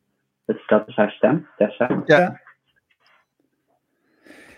dat 0.45 0.89
is 0.89 0.97
haar 0.97 1.11
stem, 1.11 1.49
Tessa. 1.57 2.03
Ja. 2.05 2.41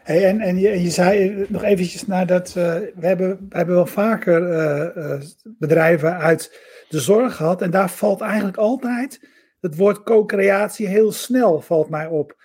Hey, 0.03 0.27
en 0.27 0.41
en 0.41 0.59
je, 0.59 0.83
je 0.83 0.91
zei 0.91 1.47
nog 1.49 1.63
eventjes 1.63 2.07
nadat 2.07 2.49
uh, 2.49 2.55
we, 2.75 3.07
hebben, 3.07 3.29
we 3.49 3.57
hebben 3.57 3.75
wel 3.75 3.87
vaker 3.87 4.43
uh, 4.43 4.97
uh, 4.97 5.21
bedrijven 5.45 6.17
uit 6.17 6.61
de 6.89 7.01
zorg 7.01 7.37
gehad. 7.37 7.63
En 7.63 7.71
daar 7.71 7.91
valt 7.91 8.21
eigenlijk 8.21 8.57
altijd 8.57 9.29
het 9.61 9.77
woord 9.77 10.03
co-creatie 10.03 10.87
heel 10.87 11.13
snel, 11.13 11.61
valt 11.61 11.91
mij 11.91 12.07
op. 12.07 12.37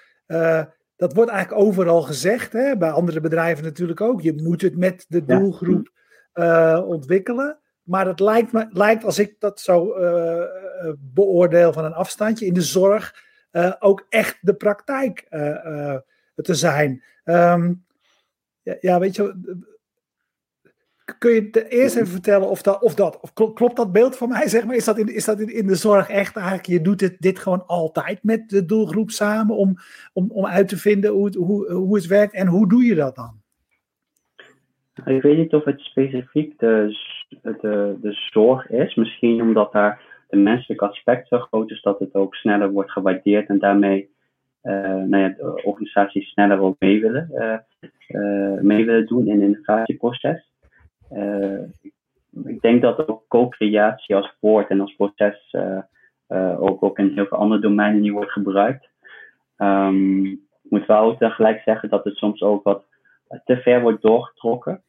dat 0.95 1.13
wordt 1.13 1.31
eigenlijk 1.31 1.61
overal 1.61 2.01
gezegd, 2.01 2.53
hè? 2.53 2.77
bij 2.77 2.89
andere 2.89 3.19
bedrijven 3.19 3.63
natuurlijk 3.63 4.01
ook. 4.01 4.21
Je 4.21 4.41
moet 4.43 4.61
het 4.61 4.77
met 4.77 5.05
de 5.07 5.25
doelgroep 5.25 5.89
ontwikkelen. 6.85 7.59
Maar 7.83 8.07
het 8.07 8.19
lijkt, 8.19 8.51
me, 8.51 8.67
lijkt 8.69 9.03
als 9.03 9.19
ik 9.19 9.35
dat 9.39 9.59
zo 9.59 9.93
beoordeel 10.97 11.73
van 11.73 11.85
een 11.85 11.93
afstandje 11.93 12.45
in 12.45 12.53
de 12.53 12.61
zorg, 12.61 13.15
ook 13.79 14.05
echt 14.09 14.37
de 14.41 14.53
praktijk 14.53 15.27
te 16.35 16.53
zijn. 16.53 17.03
Um, 17.25 17.83
ja, 18.81 18.99
weet 18.99 19.15
je, 19.15 19.35
kun 21.17 21.31
je 21.31 21.67
eerst 21.69 21.95
even 21.95 22.07
vertellen 22.07 22.49
of 22.49 22.61
dat, 22.61 22.81
of 22.81 22.95
dat 22.95 23.19
of 23.21 23.33
klopt 23.33 23.75
dat 23.75 23.91
beeld 23.91 24.17
van 24.17 24.29
mij, 24.29 24.47
zeg 24.47 24.65
maar? 24.65 24.75
Is 24.75 24.85
dat 24.85 24.97
in, 24.97 25.15
is 25.15 25.25
dat 25.25 25.39
in, 25.39 25.53
in 25.53 25.67
de 25.67 25.75
zorg 25.75 26.09
echt 26.09 26.35
eigenlijk, 26.35 26.65
je 26.65 26.81
doet 26.81 26.99
dit, 26.99 27.21
dit 27.21 27.39
gewoon 27.39 27.65
altijd 27.65 28.23
met 28.23 28.49
de 28.49 28.65
doelgroep 28.65 29.09
samen 29.09 29.55
om, 29.55 29.75
om, 30.13 30.31
om 30.31 30.45
uit 30.45 30.67
te 30.67 30.77
vinden 30.77 31.11
hoe 31.11 31.25
het, 31.25 31.35
hoe, 31.35 31.71
hoe 31.71 31.95
het 31.95 32.07
werkt 32.07 32.33
en 32.33 32.47
hoe 32.47 32.69
doe 32.69 32.83
je 32.83 32.95
dat 32.95 33.15
dan? 33.15 33.43
Ik 35.05 35.21
weet 35.21 35.37
niet 35.37 35.53
of 35.53 35.63
het 35.63 35.79
specifiek 35.79 36.59
de, 36.59 36.97
de, 37.41 37.97
de 38.01 38.11
zorg 38.31 38.69
is. 38.69 38.95
Misschien 38.95 39.41
omdat 39.41 39.71
daar 39.71 40.01
de 40.29 40.37
menselijke 40.37 40.87
aspect 40.87 41.27
zo 41.27 41.39
groot 41.39 41.71
is 41.71 41.81
dat 41.81 41.99
het 41.99 42.13
ook 42.13 42.35
sneller 42.35 42.71
wordt 42.71 42.91
gewaardeerd 42.91 43.49
en 43.49 43.59
daarmee 43.59 44.09
nou 44.71 45.17
ja, 45.17 45.29
de 45.29 45.61
organisaties 45.63 46.29
sneller 46.29 46.59
ook 46.59 46.75
mee 46.79 47.01
willen, 47.01 47.29
uh, 48.07 48.61
mee 48.61 48.85
willen 48.85 49.05
doen 49.05 49.27
in 49.27 49.41
het 49.41 49.41
innovatieproces. 49.41 50.51
ik 52.45 52.61
denk 52.61 52.81
dat 52.81 53.07
ook 53.07 53.23
co-creatie 53.27 54.15
als 54.15 54.37
woord 54.39 54.69
en 54.69 54.81
als 54.81 54.95
proces 54.95 55.55
ook, 56.59 56.83
ook 56.83 56.99
in 56.99 57.11
heel 57.15 57.25
veel 57.25 57.37
andere 57.37 57.61
domeinen 57.61 58.01
nu 58.01 58.13
wordt 58.13 58.31
gebruikt. 58.31 58.89
Um, 59.57 60.25
ik 60.25 60.71
moet 60.71 60.85
wel 60.85 61.17
tegelijk 61.17 61.61
zeggen 61.61 61.89
dat 61.89 62.03
het 62.03 62.15
soms 62.15 62.41
ook 62.41 62.63
wat 62.63 62.85
te 63.43 63.57
ver 63.57 63.81
wordt 63.81 64.01
doorgetrokken. 64.01 64.83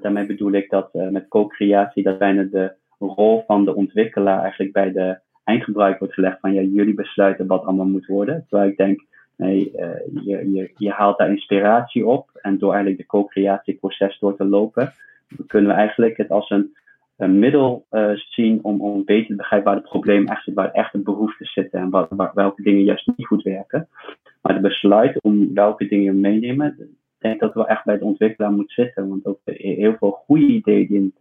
daarmee 0.00 0.26
bedoel 0.26 0.52
ik 0.52 0.70
dat 0.70 0.92
met 0.92 1.28
co-creatie 1.28 2.02
dat 2.02 2.18
bijna 2.18 2.42
de 2.42 2.74
rol 2.98 3.44
van 3.46 3.64
de 3.64 3.74
ontwikkelaar 3.74 4.40
eigenlijk 4.40 4.72
bij 4.72 4.92
de 4.92 5.18
eindgebruik 5.44 5.98
wordt 5.98 6.14
gelegd 6.14 6.40
van 6.40 6.52
ja, 6.52 6.60
jullie 6.60 6.94
besluiten 6.94 7.46
wat 7.46 7.64
allemaal 7.64 7.86
moet 7.86 8.06
worden. 8.06 8.46
Terwijl 8.48 8.70
ik 8.70 8.76
denk, 8.76 9.04
nee, 9.36 9.72
uh, 9.76 10.24
je, 10.24 10.50
je, 10.52 10.72
je 10.76 10.90
haalt 10.90 11.18
daar 11.18 11.30
inspiratie 11.30 12.06
op 12.06 12.30
en 12.34 12.58
door 12.58 12.72
eigenlijk 12.72 13.00
de 13.00 13.06
co-creatieproces 13.06 14.18
door 14.18 14.36
te 14.36 14.44
lopen, 14.44 14.92
kunnen 15.46 15.70
we 15.70 15.76
eigenlijk 15.76 16.16
het 16.16 16.30
als 16.30 16.50
een, 16.50 16.76
een 17.16 17.38
middel 17.38 17.86
uh, 17.90 18.10
zien 18.14 18.58
om, 18.62 18.80
om 18.80 19.04
beter 19.04 19.26
te 19.26 19.34
begrijpen 19.34 19.68
waar 19.72 19.80
het 19.80 19.90
probleem 19.90 20.26
echt 20.26 20.44
zit, 20.44 20.54
waar 20.54 20.70
echt 20.70 20.92
de 20.92 20.98
behoeften 20.98 21.46
zitten 21.46 21.80
en 21.80 21.90
waar, 21.90 22.30
welke 22.34 22.62
dingen 22.62 22.84
juist 22.84 23.10
niet 23.16 23.26
goed 23.26 23.42
werken. 23.42 23.88
Maar 24.42 24.54
de 24.54 24.60
besluit 24.60 25.22
om 25.22 25.54
welke 25.54 25.88
dingen 25.88 26.20
meenemen, 26.20 26.76
ik 26.78 26.86
denk 27.18 27.40
dat 27.40 27.54
wel 27.54 27.68
echt 27.68 27.84
bij 27.84 27.98
de 27.98 28.04
ontwikkelaar 28.04 28.52
moet 28.52 28.70
zitten, 28.72 29.08
want 29.08 29.26
ook 29.26 29.40
heel 29.44 29.96
veel 29.98 30.10
goede 30.10 30.46
ideeën 30.46 30.86
die, 30.86 31.14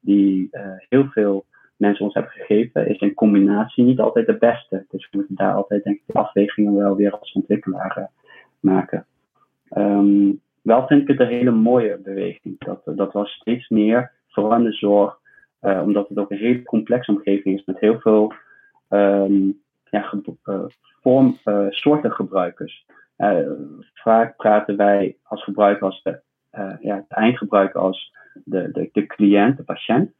die 0.00 0.48
uh, 0.52 0.60
heel 0.88 1.04
veel 1.04 1.44
mensen 1.78 2.04
ons 2.04 2.14
hebben 2.14 2.32
gegeven, 2.32 2.88
is 2.88 2.98
in 2.98 3.14
combinatie 3.14 3.84
niet 3.84 4.00
altijd 4.00 4.26
de 4.26 4.36
beste. 4.36 4.86
Dus 4.88 5.08
we 5.10 5.16
moeten 5.16 5.34
daar 5.34 5.54
altijd 5.54 5.84
denk 5.84 5.96
ik 5.96 6.02
de 6.06 6.12
afwegingen 6.12 6.74
wel 6.74 6.96
weer 6.96 7.18
als 7.18 7.32
ontwikkelaar 7.32 7.94
uh, 7.98 8.04
maken. 8.60 9.06
Um, 9.76 10.40
wel 10.62 10.86
vind 10.86 11.02
ik 11.02 11.08
het 11.08 11.20
een 11.20 11.34
hele 11.34 11.50
mooie 11.50 11.98
beweging. 11.98 12.58
Dat, 12.58 12.82
dat 12.84 13.12
was 13.12 13.30
steeds 13.30 13.68
meer, 13.68 14.12
vooral 14.28 14.54
in 14.54 14.64
de 14.64 14.72
zorg, 14.72 15.18
uh, 15.62 15.82
omdat 15.84 16.08
het 16.08 16.18
ook 16.18 16.30
een 16.30 16.38
hele 16.38 16.62
complexe 16.62 17.10
omgeving 17.10 17.58
is 17.58 17.64
met 17.64 17.80
heel 17.80 18.00
veel 18.00 18.32
um, 18.88 19.60
ja, 19.90 20.12
uh, 20.44 20.64
vorm, 21.02 21.38
soorten 21.68 22.12
gebruikers. 22.12 22.86
vaak 23.94 24.36
praten 24.36 24.76
wij 24.76 25.16
als 25.22 25.44
gebruiker 25.44 25.84
als 25.84 26.02
de, 26.02 26.20
ja, 26.80 27.04
eindgebruiker 27.08 27.80
als 27.80 28.14
de, 28.44 28.70
de, 28.72 28.88
de 28.92 29.06
cliënt, 29.06 29.56
de 29.56 29.62
patiënt. 29.62 30.10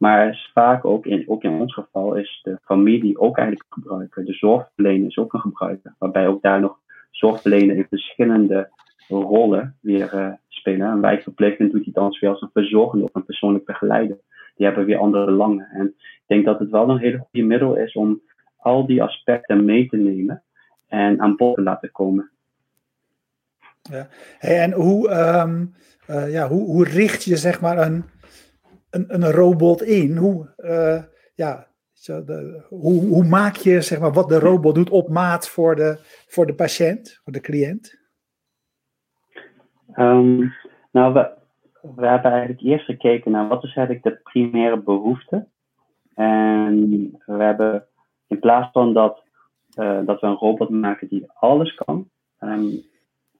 Maar 0.00 0.50
vaak 0.54 0.84
ook 0.84 1.06
in, 1.06 1.24
ook 1.28 1.42
in 1.42 1.60
ons 1.60 1.74
geval 1.74 2.14
is 2.14 2.40
de 2.42 2.58
familie 2.64 3.18
ook 3.18 3.38
eigenlijk 3.38 3.68
een 3.68 3.82
gebruiker. 3.82 4.24
De 4.24 4.32
zorgverlener 4.32 5.06
is 5.06 5.16
ook 5.16 5.32
een 5.32 5.40
gebruiker. 5.40 5.94
Waarbij 5.98 6.26
ook 6.26 6.42
daar 6.42 6.60
nog 6.60 6.78
zorgverlener 7.10 7.76
in 7.76 7.86
verschillende 7.88 8.70
rollen 9.08 9.76
weer 9.80 10.14
uh, 10.14 10.32
spelen. 10.48 10.88
Een 10.88 11.00
wijkverpleegkundige 11.00 11.76
doet 11.76 11.84
hij 11.84 12.02
dan 12.02 12.16
weer 12.20 12.30
als 12.30 12.40
een 12.40 12.50
verzorgende 12.52 13.04
of 13.04 13.14
een 13.14 13.24
persoonlijk 13.24 13.64
begeleider. 13.64 14.18
Die 14.54 14.66
hebben 14.66 14.84
weer 14.84 14.98
andere 14.98 15.24
belangen. 15.24 15.68
En 15.72 15.86
ik 15.96 16.24
denk 16.26 16.44
dat 16.44 16.58
het 16.58 16.70
wel 16.70 16.88
een 16.88 16.98
hele 16.98 17.18
goede 17.30 17.46
middel 17.46 17.76
is 17.76 17.92
om 17.92 18.20
al 18.56 18.86
die 18.86 19.02
aspecten 19.02 19.64
mee 19.64 19.88
te 19.88 19.96
nemen 19.96 20.42
en 20.86 21.20
aan 21.20 21.36
bod 21.36 21.54
te 21.54 21.62
laten 21.62 21.92
komen. 21.92 22.30
Ja. 23.82 24.08
En 24.38 24.72
hoe, 24.72 25.10
um, 25.10 25.74
uh, 26.10 26.32
ja, 26.32 26.48
hoe, 26.48 26.64
hoe 26.64 26.84
richt 26.84 27.24
je 27.24 27.36
zeg 27.36 27.60
maar 27.60 27.78
een 27.78 28.04
een, 28.90 29.14
een 29.14 29.30
robot 29.30 29.82
in? 29.82 30.16
Hoe, 30.16 30.54
uh, 30.58 31.02
ja, 31.34 31.66
de, 32.04 32.64
hoe, 32.68 33.06
hoe 33.06 33.24
maak 33.24 33.56
je 33.56 33.80
zeg 33.80 34.00
maar, 34.00 34.12
wat 34.12 34.28
de 34.28 34.38
robot 34.38 34.74
doet 34.74 34.90
op 34.90 35.08
maat 35.08 35.48
voor 35.48 35.76
de, 35.76 35.98
voor 36.26 36.46
de 36.46 36.54
patiënt, 36.54 37.20
voor 37.24 37.32
de 37.32 37.40
cliënt? 37.40 37.98
Um, 39.96 40.52
nou, 40.90 41.12
we, 41.12 41.30
we 41.96 42.06
hebben 42.06 42.30
eigenlijk 42.30 42.60
eerst 42.60 42.84
gekeken 42.84 43.30
naar 43.30 43.48
wat 43.48 43.64
is 43.64 43.76
eigenlijk 43.76 44.06
de 44.06 44.20
primaire 44.22 44.80
behoefte. 44.80 45.48
En 46.14 47.00
we 47.26 47.42
hebben 47.42 47.86
in 48.26 48.38
plaats 48.38 48.72
van 48.72 48.92
dat, 48.92 49.22
uh, 49.74 50.06
dat 50.06 50.20
we 50.20 50.26
een 50.26 50.34
robot 50.34 50.68
maken 50.68 51.08
die 51.08 51.30
alles 51.34 51.74
kan, 51.74 52.10
um, 52.40 52.82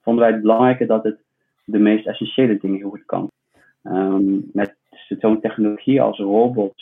vonden 0.03 0.25
wij 0.25 0.33
het 0.33 0.43
belangrijker 0.43 0.87
dat 0.87 1.05
het 1.05 1.19
de 1.65 1.79
meest 1.79 2.07
essentiële 2.07 2.59
dingen 2.59 2.89
goed 2.89 3.05
kan. 3.07 3.31
Um, 3.83 4.51
met 4.53 4.77
zo'n 5.09 5.41
technologie 5.41 6.03
als 6.03 6.19
robot 6.19 6.75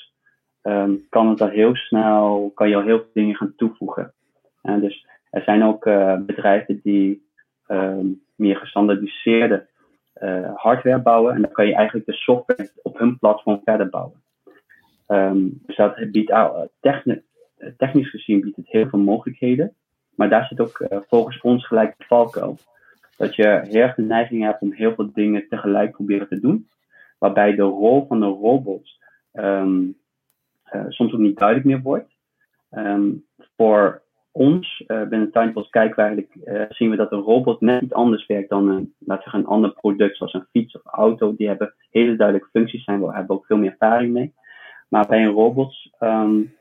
um, 0.62 1.06
kan 1.08 1.28
het 1.28 1.40
al 1.40 1.48
heel 1.48 1.74
snel, 1.74 2.50
kan 2.54 2.68
je 2.68 2.76
al 2.76 2.82
heel 2.82 2.98
veel 2.98 3.10
dingen 3.12 3.36
gaan 3.36 3.54
toevoegen. 3.56 4.12
En 4.62 4.80
dus 4.80 5.06
er 5.30 5.42
zijn 5.42 5.64
ook 5.64 5.86
uh, 5.86 6.16
bedrijven 6.16 6.80
die 6.82 7.26
um, 7.68 8.22
meer 8.36 8.56
gestandardiseerde 8.56 9.66
uh, 10.22 10.50
hardware 10.54 11.02
bouwen 11.02 11.34
en 11.34 11.42
dan 11.42 11.52
kan 11.52 11.66
je 11.66 11.74
eigenlijk 11.74 12.06
de 12.06 12.12
software 12.12 12.70
op 12.82 12.98
hun 12.98 13.18
platform 13.18 13.60
verder 13.64 13.88
bouwen. 13.88 14.22
Um, 15.08 15.60
dus 15.66 15.76
dat 15.76 16.10
biedt 16.10 16.32
techni 16.80 17.22
technisch 17.76 18.10
gezien 18.10 18.40
biedt 18.40 18.56
het 18.56 18.68
heel 18.68 18.88
veel 18.88 18.98
mogelijkheden, 18.98 19.74
maar 20.14 20.28
daar 20.28 20.46
zit 20.46 20.60
ook 20.60 20.86
volgens 21.08 21.40
ons 21.40 21.66
gelijk 21.66 21.94
de 21.98 22.04
valkuil. 22.04 22.58
Dat 23.16 23.34
je 23.34 23.60
heel 23.64 23.82
erg 23.82 23.94
de 23.94 24.02
neiging 24.02 24.42
hebt 24.42 24.60
om 24.60 24.72
heel 24.72 24.94
veel 24.94 25.12
dingen 25.12 25.48
tegelijk 25.48 25.92
proberen 25.92 26.28
te 26.28 26.40
doen 26.40 26.68
waarbij 27.18 27.54
de 27.54 27.62
rol 27.62 28.06
van 28.06 28.20
de 28.20 28.26
robot 28.26 28.88
um, 29.32 29.96
uh, 30.72 30.84
soms 30.88 31.12
ook 31.12 31.18
niet 31.18 31.38
duidelijk 31.38 31.68
meer 31.68 31.82
wordt. 31.82 32.16
Um, 32.70 33.24
voor 33.56 34.02
ons 34.32 34.84
uh, 34.86 35.02
binnen 35.02 35.30
Timepost 35.30 35.70
kijken 35.70 35.96
we 35.96 36.02
eigenlijk, 36.02 36.34
uh, 36.34 36.64
zien 36.68 36.90
we 36.90 36.96
dat 36.96 37.12
een 37.12 37.20
robot 37.20 37.60
net 37.60 37.82
iets 37.82 37.92
anders 37.92 38.26
werkt 38.26 38.48
dan 38.48 38.68
een, 38.68 38.94
laten 38.98 39.24
we 39.24 39.30
zeggen, 39.30 39.40
een 39.40 39.46
ander 39.46 39.72
product 39.72 40.16
zoals 40.16 40.32
een 40.32 40.46
fiets 40.50 40.74
of 40.74 40.82
auto. 40.84 41.34
Die 41.36 41.48
hebben 41.48 41.74
hele 41.90 42.16
duidelijke 42.16 42.50
functies 42.50 42.84
zijn, 42.84 43.00
we 43.00 43.14
hebben 43.14 43.36
ook 43.36 43.46
veel 43.46 43.56
meer 43.56 43.70
ervaring 43.70 44.12
mee. 44.12 44.34
Maar 44.88 45.06
bij 45.06 45.24
een 45.24 45.32
robot 45.32 45.74
um, 46.00 46.56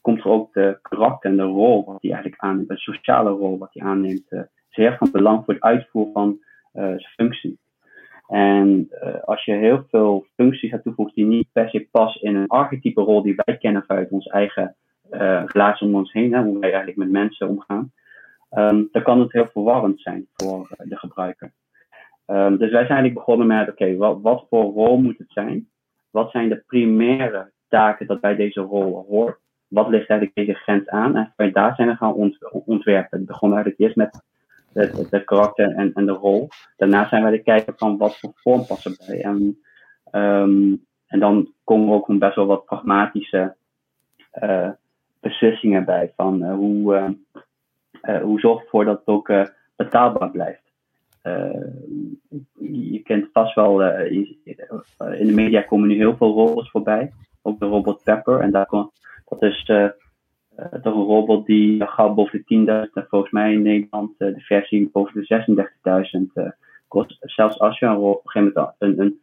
komt 0.00 0.18
er 0.18 0.30
ook 0.30 0.52
de 0.52 0.78
karakter 0.82 1.30
en 1.30 1.36
de 1.36 1.42
rol 1.42 1.84
wat 1.84 2.02
hij 2.02 2.10
eigenlijk 2.10 2.42
aanneemt, 2.42 2.70
een 2.70 2.76
sociale 2.76 3.30
rol 3.30 3.58
wat 3.58 3.70
hij 3.72 3.86
aanneemt, 3.86 4.32
erg 4.70 4.98
van 4.98 5.10
belang 5.10 5.44
voor 5.44 5.54
het 5.54 5.62
uitvoeren 5.62 6.12
van 6.12 6.38
zijn 6.72 7.00
functie. 7.00 7.58
En 8.28 8.88
uh, 8.90 9.14
als 9.24 9.44
je 9.44 9.52
heel 9.52 9.84
veel 9.88 10.26
functies 10.34 10.70
gaat 10.70 10.82
toevoegen 10.82 11.14
die 11.14 11.24
niet 11.24 11.48
per 11.52 11.68
se 11.68 11.88
passen 11.90 12.22
in 12.22 12.36
een 12.36 12.46
archetype 12.46 13.00
rol 13.00 13.22
die 13.22 13.34
wij 13.44 13.56
kennen 13.56 13.84
vanuit 13.86 14.10
ons 14.10 14.26
eigen 14.26 14.76
uh, 15.10 15.42
relatie 15.46 15.86
om 15.86 15.94
ons 15.94 16.12
heen, 16.12 16.32
hè, 16.32 16.42
hoe 16.42 16.58
wij 16.58 16.68
eigenlijk 16.68 16.98
met 16.98 17.10
mensen 17.10 17.48
omgaan, 17.48 17.92
um, 18.50 18.88
dan 18.92 19.02
kan 19.02 19.20
het 19.20 19.32
heel 19.32 19.46
verwarrend 19.46 20.00
zijn 20.00 20.26
voor 20.32 20.58
uh, 20.58 20.90
de 20.90 20.96
gebruiker. 20.96 21.52
Um, 22.26 22.56
dus 22.56 22.70
wij 22.70 22.86
zijn 22.86 22.98
eigenlijk 22.98 23.14
begonnen 23.14 23.46
met, 23.46 23.68
oké, 23.68 23.96
wat, 23.96 24.20
wat 24.20 24.46
voor 24.48 24.72
rol 24.72 24.98
moet 24.98 25.18
het 25.18 25.30
zijn? 25.30 25.68
Wat 26.10 26.30
zijn 26.30 26.48
de 26.48 26.62
primaire 26.66 27.50
taken 27.68 28.06
dat 28.06 28.20
bij 28.20 28.36
deze 28.36 28.60
rol 28.60 29.06
hoort? 29.08 29.38
Wat 29.68 29.88
ligt 29.88 30.08
eigenlijk 30.08 30.46
deze 30.46 30.58
grens 30.58 30.88
aan? 30.88 31.32
En 31.36 31.52
daar 31.52 31.74
zijn 31.74 31.88
we 31.88 31.94
gaan 31.94 32.14
ont 32.14 32.52
ontwerpen. 32.52 33.18
We 33.18 33.24
begonnen 33.24 33.58
eigenlijk 33.58 33.86
eerst 33.86 33.96
met 33.96 34.22
het, 34.78 35.10
het 35.10 35.24
karakter 35.24 35.74
en, 35.74 35.92
en 35.94 36.06
de 36.06 36.12
rol. 36.12 36.48
Daarna 36.76 37.08
zijn 37.08 37.22
wij 37.22 37.30
de 37.30 37.42
kijken 37.42 37.74
van 37.76 37.96
wat 37.96 38.18
voor 38.18 38.32
vorm 38.34 38.66
past 38.66 38.86
erbij. 38.86 39.22
En, 39.22 39.58
um, 40.12 40.86
en 41.06 41.18
dan 41.18 41.52
komen 41.64 41.88
er 41.88 41.94
ook 41.94 42.18
best 42.18 42.34
wel 42.34 42.46
wat 42.46 42.64
pragmatische 42.64 43.56
uh, 44.42 44.70
beslissingen 45.20 45.84
bij. 45.84 46.12
Van 46.16 46.42
uh, 46.42 46.54
hoe, 46.54 47.14
uh, 48.02 48.22
hoe 48.22 48.40
zorg 48.40 48.58
je 48.58 48.64
ervoor 48.64 48.84
dat 48.84 48.98
het 48.98 49.06
ook 49.06 49.32
betaalbaar 49.76 50.30
blijft. 50.30 50.62
je 52.58 53.00
kent 53.04 53.28
vast 53.32 53.54
wel, 53.54 53.82
in 53.82 55.26
de 55.26 55.32
media 55.34 55.62
komen 55.62 55.88
nu 55.88 55.96
heel 55.96 56.16
veel 56.16 56.32
robots 56.32 56.70
voorbij. 56.70 57.12
Ook 57.42 57.58
de 57.58 57.66
robot 57.66 58.02
Pepper. 58.02 58.40
En 58.40 58.50
daar 58.50 58.66
kon, 58.66 58.90
dat 59.28 59.42
is 59.42 59.70
toch 60.82 60.94
een 60.94 61.04
robot 61.04 61.46
die 61.46 61.86
gauw 61.86 62.14
boven 62.14 62.44
de 62.46 62.86
10.000 62.88 62.92
en 62.92 63.06
volgens 63.08 63.32
mij 63.32 63.52
in 63.52 63.62
Nederland 63.62 64.18
de 64.18 64.40
versie 64.40 64.90
boven 64.92 65.26
de 65.26 66.46
36.000 66.46 66.56
kost. 66.88 67.16
Zelfs 67.20 67.58
als 67.58 67.78
je 67.78 67.90
op 67.90 68.24
een 68.24 68.30
gegeven 68.30 68.72
moment 68.78 68.98
een, 68.98 69.20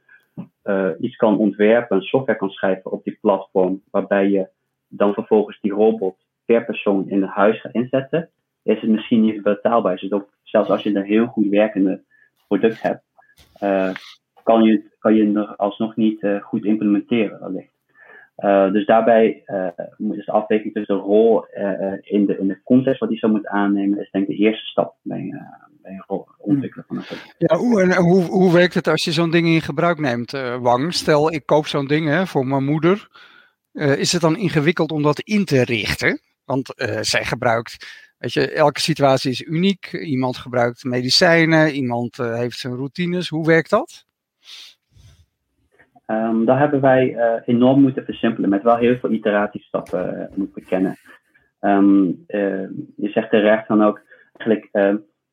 een 0.63 0.95
iets 0.99 1.15
kan 1.15 1.37
ontwerpen, 1.37 1.97
een 1.97 2.03
software 2.03 2.37
kan 2.37 2.49
schrijven 2.49 2.91
op 2.91 3.03
die 3.03 3.17
platform, 3.21 3.81
waarbij 3.91 4.29
je 4.29 4.47
dan 4.87 5.13
vervolgens 5.13 5.59
die 5.61 5.73
robot 5.73 6.17
per 6.45 6.65
persoon 6.65 7.09
in 7.09 7.21
het 7.21 7.31
huis 7.31 7.61
gaat 7.61 7.73
inzetten, 7.73 8.29
is 8.63 8.81
het 8.81 8.89
misschien 8.89 9.21
niet 9.21 9.41
betaalbaar. 9.41 9.97
Dus 9.97 10.11
ook, 10.11 10.29
zelfs 10.43 10.69
als 10.69 10.83
je 10.83 10.95
een 10.95 11.03
heel 11.03 11.25
goed 11.25 11.47
werkende 11.47 12.03
product 12.47 12.81
hebt, 12.81 13.03
kan, 14.43 14.63
je, 14.63 14.91
kan 14.99 15.15
je 15.15 15.39
het 15.39 15.57
alsnog 15.57 15.95
niet 15.95 16.27
goed 16.41 16.65
implementeren 16.65 17.39
wellicht. 17.39 17.74
Uh, 18.37 18.71
dus 18.71 18.85
daarbij 18.85 19.43
is 19.97 20.25
de 20.25 20.31
afweging 20.31 20.73
tussen 20.73 20.95
de 20.95 21.01
rol 21.01 21.45
in, 22.01 22.25
de, 22.25 22.37
in 22.39 22.47
de 22.47 22.59
context 22.63 22.99
wat 22.99 23.09
die 23.09 23.17
zou 23.17 23.31
moeten 23.31 23.51
aannemen, 23.51 23.99
is 23.99 24.11
denk 24.11 24.27
ik 24.27 24.37
de 24.37 24.43
eerste 24.43 24.65
stap 24.65 24.95
bij, 25.01 25.41
bij 25.81 25.91
een 26.07 26.23
ontwikkelen 26.37 26.85
van 26.87 26.97
een. 26.97 27.03
Ja, 27.37 27.57
hoe, 27.57 27.95
hoe, 27.95 28.23
hoe 28.23 28.53
werkt 28.53 28.73
het 28.73 28.87
als 28.87 29.03
je 29.03 29.11
zo'n 29.11 29.31
ding 29.31 29.47
in 29.47 29.61
gebruik 29.61 29.99
neemt, 29.99 30.31
Wang? 30.59 30.93
Stel, 30.93 31.33
ik 31.33 31.45
koop 31.45 31.67
zo'n 31.67 31.87
ding 31.87 32.07
hè, 32.07 32.25
voor 32.25 32.47
mijn 32.47 32.65
moeder. 32.65 33.07
is 33.73 34.11
het 34.11 34.21
dan 34.21 34.37
ingewikkeld 34.37 34.91
om 34.91 35.01
dat 35.01 35.19
in 35.19 35.45
te 35.45 35.63
richten? 35.63 36.19
Want 36.45 36.73
zij 37.01 37.23
gebruikt 37.23 38.03
Weet 38.17 38.33
je, 38.33 38.51
elke 38.51 38.79
situatie 38.79 39.31
is 39.31 39.41
uniek. 39.41 39.93
Iemand 39.93 40.37
gebruikt 40.37 40.83
medicijnen, 40.83 41.71
iemand 41.71 42.19
uh, 42.19 42.35
heeft 42.35 42.57
zijn 42.57 42.75
routines. 42.75 43.29
Hoe 43.29 43.45
werkt 43.45 43.69
dat? 43.69 44.05
Um, 46.07 46.45
daar 46.45 46.59
hebben 46.59 46.81
wij 46.81 47.13
uh, 47.13 47.33
enorm 47.45 47.81
moeten 47.81 48.05
versimpelen 48.05 48.49
met 48.49 48.63
wel 48.63 48.77
heel 48.77 48.95
veel 48.95 49.11
iteratiestappen 49.11 50.15
uh, 50.19 50.37
moeten 50.37 50.65
kennen. 50.65 50.95
Um, 51.59 52.23
je 52.95 53.09
zegt 53.09 53.29
terecht 53.29 53.67
dan 53.67 53.83
ook, 53.83 54.01
eigenlijk 54.37 54.69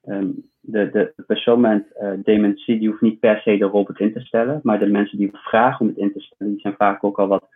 um, 0.04 0.50
de, 0.60 0.90
de, 0.90 1.12
persoon 1.26 1.60
met 1.60 1.84
dementie, 2.24 2.78
die 2.78 2.88
hoeft 2.88 3.00
niet 3.00 3.20
per 3.20 3.40
se 3.40 3.56
de 3.56 3.64
robot 3.64 4.00
in 4.00 4.12
te 4.12 4.20
stellen, 4.20 4.60
maar 4.62 4.78
de 4.78 4.86
mensen 4.86 5.18
die 5.18 5.30
vragen 5.32 5.80
om 5.80 5.86
het 5.86 5.96
in 5.96 6.12
te 6.12 6.20
stellen, 6.20 6.58
zijn 6.58 6.74
vaak 6.76 7.04
ook 7.04 7.18
al 7.18 7.26
wat 7.26 7.48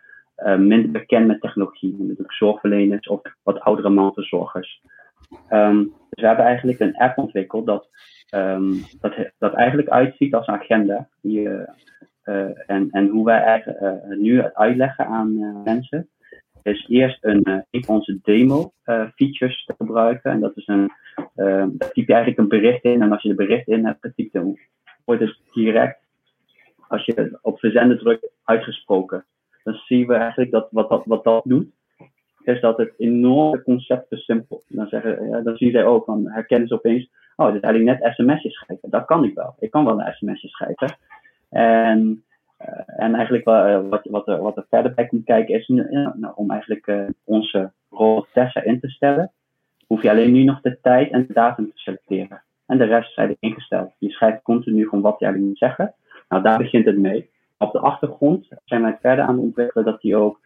minder 0.57 0.91
bekend 0.91 1.27
met 1.27 1.41
technologie. 1.41 1.95
Natuurlijk 1.97 2.33
zorgverleners 2.33 3.07
of 3.07 3.21
wat 3.43 3.59
oudere 3.59 3.89
mantelzorgers. 3.89 4.81
Dus 6.09 6.21
we 6.21 6.27
hebben 6.27 6.45
eigenlijk 6.45 6.79
een 6.79 6.97
app 6.97 7.17
ontwikkeld 7.17 7.65
dat, 7.65 7.89
dat, 9.01 9.15
dat 9.37 9.53
eigenlijk 9.53 9.89
uitziet 9.89 10.33
als 10.33 10.47
een 10.47 10.53
agenda. 10.53 11.07
Die, 11.21 11.49
en, 12.67 12.87
en 12.91 13.07
hoe 13.07 13.25
wij 13.25 13.41
eigenlijk, 13.41 13.81
uh, 13.81 14.17
nu 14.17 14.41
uitleggen 14.41 15.05
aan 15.05 15.61
mensen, 15.63 16.09
is 16.63 16.85
eerst 16.89 17.17
een, 17.21 17.65
van 17.71 17.95
onze 17.95 18.19
demo 18.21 18.71
features 19.15 19.65
te 19.65 19.73
gebruiken. 19.77 20.31
En 20.31 20.39
dat 20.39 20.57
is 20.57 20.67
een, 20.67 20.91
daar 21.77 21.91
typ 21.91 22.07
je 22.07 22.13
eigenlijk 22.13 22.37
een 22.37 22.47
bericht 22.47 22.83
in. 22.83 23.01
En 23.01 23.11
als 23.11 23.21
je 23.21 23.29
de 23.29 23.35
bericht 23.35 23.67
in 23.67 23.85
hebt 23.85 24.01
getypt, 24.01 24.33
dan 24.33 24.57
wordt 25.05 25.21
het 25.21 25.39
direct, 25.53 25.99
als 26.87 27.05
je 27.05 27.37
op 27.41 27.59
verzenden 27.59 27.97
drukt, 27.97 28.29
uitgesproken. 28.43 29.25
Dan 29.63 29.73
zien 29.73 30.07
we 30.07 30.13
eigenlijk 30.13 30.51
dat 30.51 30.67
wat 30.71 30.89
dat, 30.89 31.05
wat 31.05 31.23
dat 31.23 31.43
doet 31.45 31.75
is 32.47 32.61
dat 32.61 32.77
het 32.77 32.93
enorme 32.97 33.63
concept 33.63 34.07
versimpelt. 34.07 34.63
Dan, 34.67 34.87
zeggen, 34.87 35.29
ja, 35.29 35.41
dan 35.41 35.57
zie 35.57 35.71
je 35.71 35.83
ook, 35.83 36.05
van 36.05 36.29
herkennen 36.29 36.67
ze 36.67 36.73
opeens, 36.73 37.09
oh, 37.35 37.45
dit 37.45 37.55
is 37.55 37.61
eigenlijk 37.61 37.99
net 37.99 38.13
sms'jes 38.13 38.53
schrijven. 38.53 38.89
Dat 38.89 39.05
kan 39.05 39.23
ik 39.23 39.35
wel. 39.35 39.55
Ik 39.59 39.71
kan 39.71 39.85
wel 39.85 40.01
een 40.01 40.13
sms'je 40.13 40.47
schrijven. 40.47 40.97
En, 41.49 42.23
uh, 42.61 43.03
en 43.05 43.15
eigenlijk 43.15 43.47
uh, 43.47 43.79
wat, 43.89 44.07
wat, 44.09 44.27
er, 44.27 44.41
wat 44.41 44.57
er 44.57 44.65
verder 44.69 44.93
bij 44.93 45.07
komt 45.07 45.25
kijken 45.25 45.55
is, 45.55 45.67
nou, 45.67 46.31
om 46.35 46.51
eigenlijk 46.51 46.87
uh, 46.87 47.07
onze 47.23 47.71
rol 47.89 48.25
Tessa 48.33 48.63
in 48.63 48.79
te 48.79 48.89
stellen, 48.89 49.31
hoef 49.87 50.01
je 50.01 50.09
alleen 50.09 50.31
nu 50.31 50.43
nog 50.43 50.61
de 50.61 50.79
tijd 50.81 51.11
en 51.11 51.25
de 51.27 51.33
datum 51.33 51.65
te 51.65 51.77
selecteren. 51.77 52.43
En 52.65 52.77
de 52.77 52.83
rest 52.83 53.13
zijn 53.13 53.29
er 53.29 53.35
ingesteld. 53.39 53.93
Je 53.97 54.09
schrijft 54.09 54.41
continu 54.41 54.83
gewoon 54.83 55.01
wat 55.01 55.19
je 55.19 55.25
eigenlijk 55.25 55.53
moet 55.53 55.69
zeggen. 55.69 55.93
Nou, 56.29 56.43
daar 56.43 56.57
begint 56.57 56.85
het 56.85 56.97
mee. 56.97 57.29
Op 57.57 57.71
de 57.71 57.79
achtergrond 57.79 58.47
zijn 58.65 58.81
wij 58.81 58.97
verder 59.01 59.25
aan 59.25 59.35
het 59.35 59.43
ontwikkelen 59.43 59.85
dat 59.85 60.01
die 60.01 60.15
ook 60.15 60.39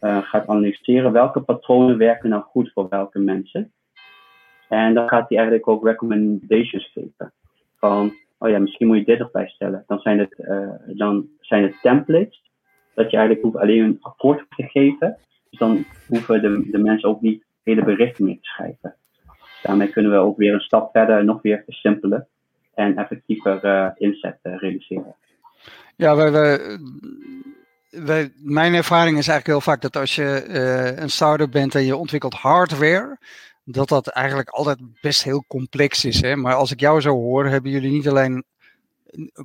gaat 0.00 0.46
analyseren 0.46 1.12
welke 1.12 1.40
patronen 1.40 1.98
werken 1.98 2.28
nou 2.28 2.42
goed 2.42 2.72
voor 2.72 2.88
welke 2.88 3.18
mensen. 3.18 3.72
En 4.68 4.94
dan 4.94 5.08
gaat 5.08 5.28
hij 5.28 5.38
eigenlijk 5.38 5.68
ook 5.68 5.84
recommendations 5.84 6.90
geven. 6.92 7.32
Van, 7.76 8.12
oh 8.40 8.50
ja, 8.50 8.58
misschien 8.58 8.86
moet 8.86 8.96
je 8.96 9.04
dit 9.04 9.18
erbij 9.20 9.48
stellen. 9.48 9.84
Dan 9.86 9.98
zijn 9.98 10.18
het, 10.18 10.34
uh, 10.38 10.70
dan 10.86 11.28
zijn 11.40 11.62
het 11.62 11.74
templates. 11.82 12.42
Dat 12.94 13.10
je 13.10 13.16
eigenlijk 13.16 13.46
hoeft 13.46 13.56
alleen 13.56 13.84
een 13.84 13.98
akkoord 14.00 14.44
te 14.56 14.62
geven. 14.62 15.16
Dus 15.50 15.58
dan 15.58 15.84
hoeven 16.06 16.42
de, 16.42 16.70
de 16.70 16.78
mensen 16.78 17.08
ook 17.08 17.20
niet 17.20 17.44
hele 17.62 17.84
berichten 17.84 18.24
meer 18.24 18.34
te 18.34 18.48
schrijven. 18.48 18.94
Daarmee 19.62 19.88
kunnen 19.88 20.12
we 20.12 20.18
ook 20.18 20.36
weer 20.36 20.54
een 20.54 20.60
stap 20.60 20.90
verder 20.92 21.24
nog 21.24 21.42
weer 21.42 21.62
versimpelen. 21.64 22.28
En 22.74 22.96
effectiever 22.96 23.64
uh, 23.64 23.90
inzet 23.94 24.38
realiseren. 24.42 25.14
Ja, 25.96 26.16
we, 26.16 26.30
we 27.90 28.32
mijn 28.42 28.74
ervaring 28.74 29.18
is 29.18 29.28
eigenlijk 29.28 29.46
heel 29.46 29.72
vaak 29.72 29.82
dat 29.82 29.96
als 29.96 30.14
je 30.14 30.44
uh, 30.48 31.02
een 31.02 31.10
start-up 31.10 31.50
bent 31.50 31.74
en 31.74 31.84
je 31.84 31.96
ontwikkelt 31.96 32.34
hardware, 32.34 33.18
dat 33.72 33.88
dat 33.88 34.08
eigenlijk 34.08 34.48
altijd 34.48 34.78
best 35.00 35.22
heel 35.22 35.44
complex 35.48 36.04
is. 36.04 36.20
Hè? 36.20 36.36
Maar 36.36 36.54
als 36.54 36.72
ik 36.72 36.80
jou 36.80 37.00
zo 37.00 37.10
hoor, 37.10 37.46
hebben 37.46 37.70
jullie 37.70 37.90
niet 37.90 38.08
alleen 38.08 38.44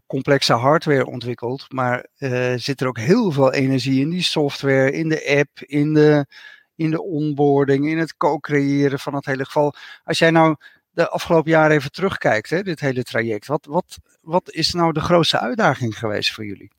complexe 0.07 0.53
hardware 0.53 1.05
ontwikkeld, 1.05 1.65
maar 1.73 2.05
uh, 2.19 2.53
zit 2.55 2.81
er 2.81 2.87
ook 2.87 2.97
heel 2.97 3.31
veel 3.31 3.53
energie 3.53 4.01
in 4.01 4.09
die 4.09 4.23
software, 4.23 4.91
in 4.91 5.09
de 5.09 5.37
app, 5.39 5.59
in 5.59 5.93
de, 5.93 6.25
in 6.75 6.91
de 6.91 7.01
onboarding, 7.01 7.87
in 7.87 7.97
het 7.97 8.17
co-creëren 8.17 8.99
van 8.99 9.15
het 9.15 9.25
hele 9.25 9.45
geval. 9.45 9.73
Als 10.03 10.19
jij 10.19 10.31
nou 10.31 10.55
de 10.91 11.09
afgelopen 11.09 11.51
jaren 11.51 11.75
even 11.75 11.91
terugkijkt, 11.91 12.49
hè, 12.49 12.63
dit 12.63 12.79
hele 12.79 13.03
traject, 13.03 13.47
wat, 13.47 13.65
wat, 13.65 13.97
wat 14.21 14.51
is 14.51 14.73
nou 14.73 14.91
de 14.91 14.99
grootste 14.99 15.39
uitdaging 15.39 15.97
geweest 15.97 16.33
voor 16.33 16.45
jullie? 16.45 16.71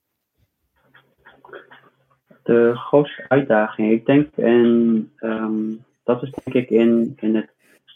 de 2.46 2.72
grootste 2.76 3.24
uitdaging, 3.28 3.92
ik 3.92 4.06
denk, 4.06 4.36
en 4.36 5.10
um, 5.20 5.84
dat 6.06 6.22
is 6.22 6.30
denk 6.30 6.56
ik 6.56 6.70
in, 6.70 7.16
in 7.20 7.34
het 7.34 7.50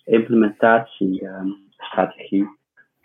implementatiestrategie. 0.04 2.48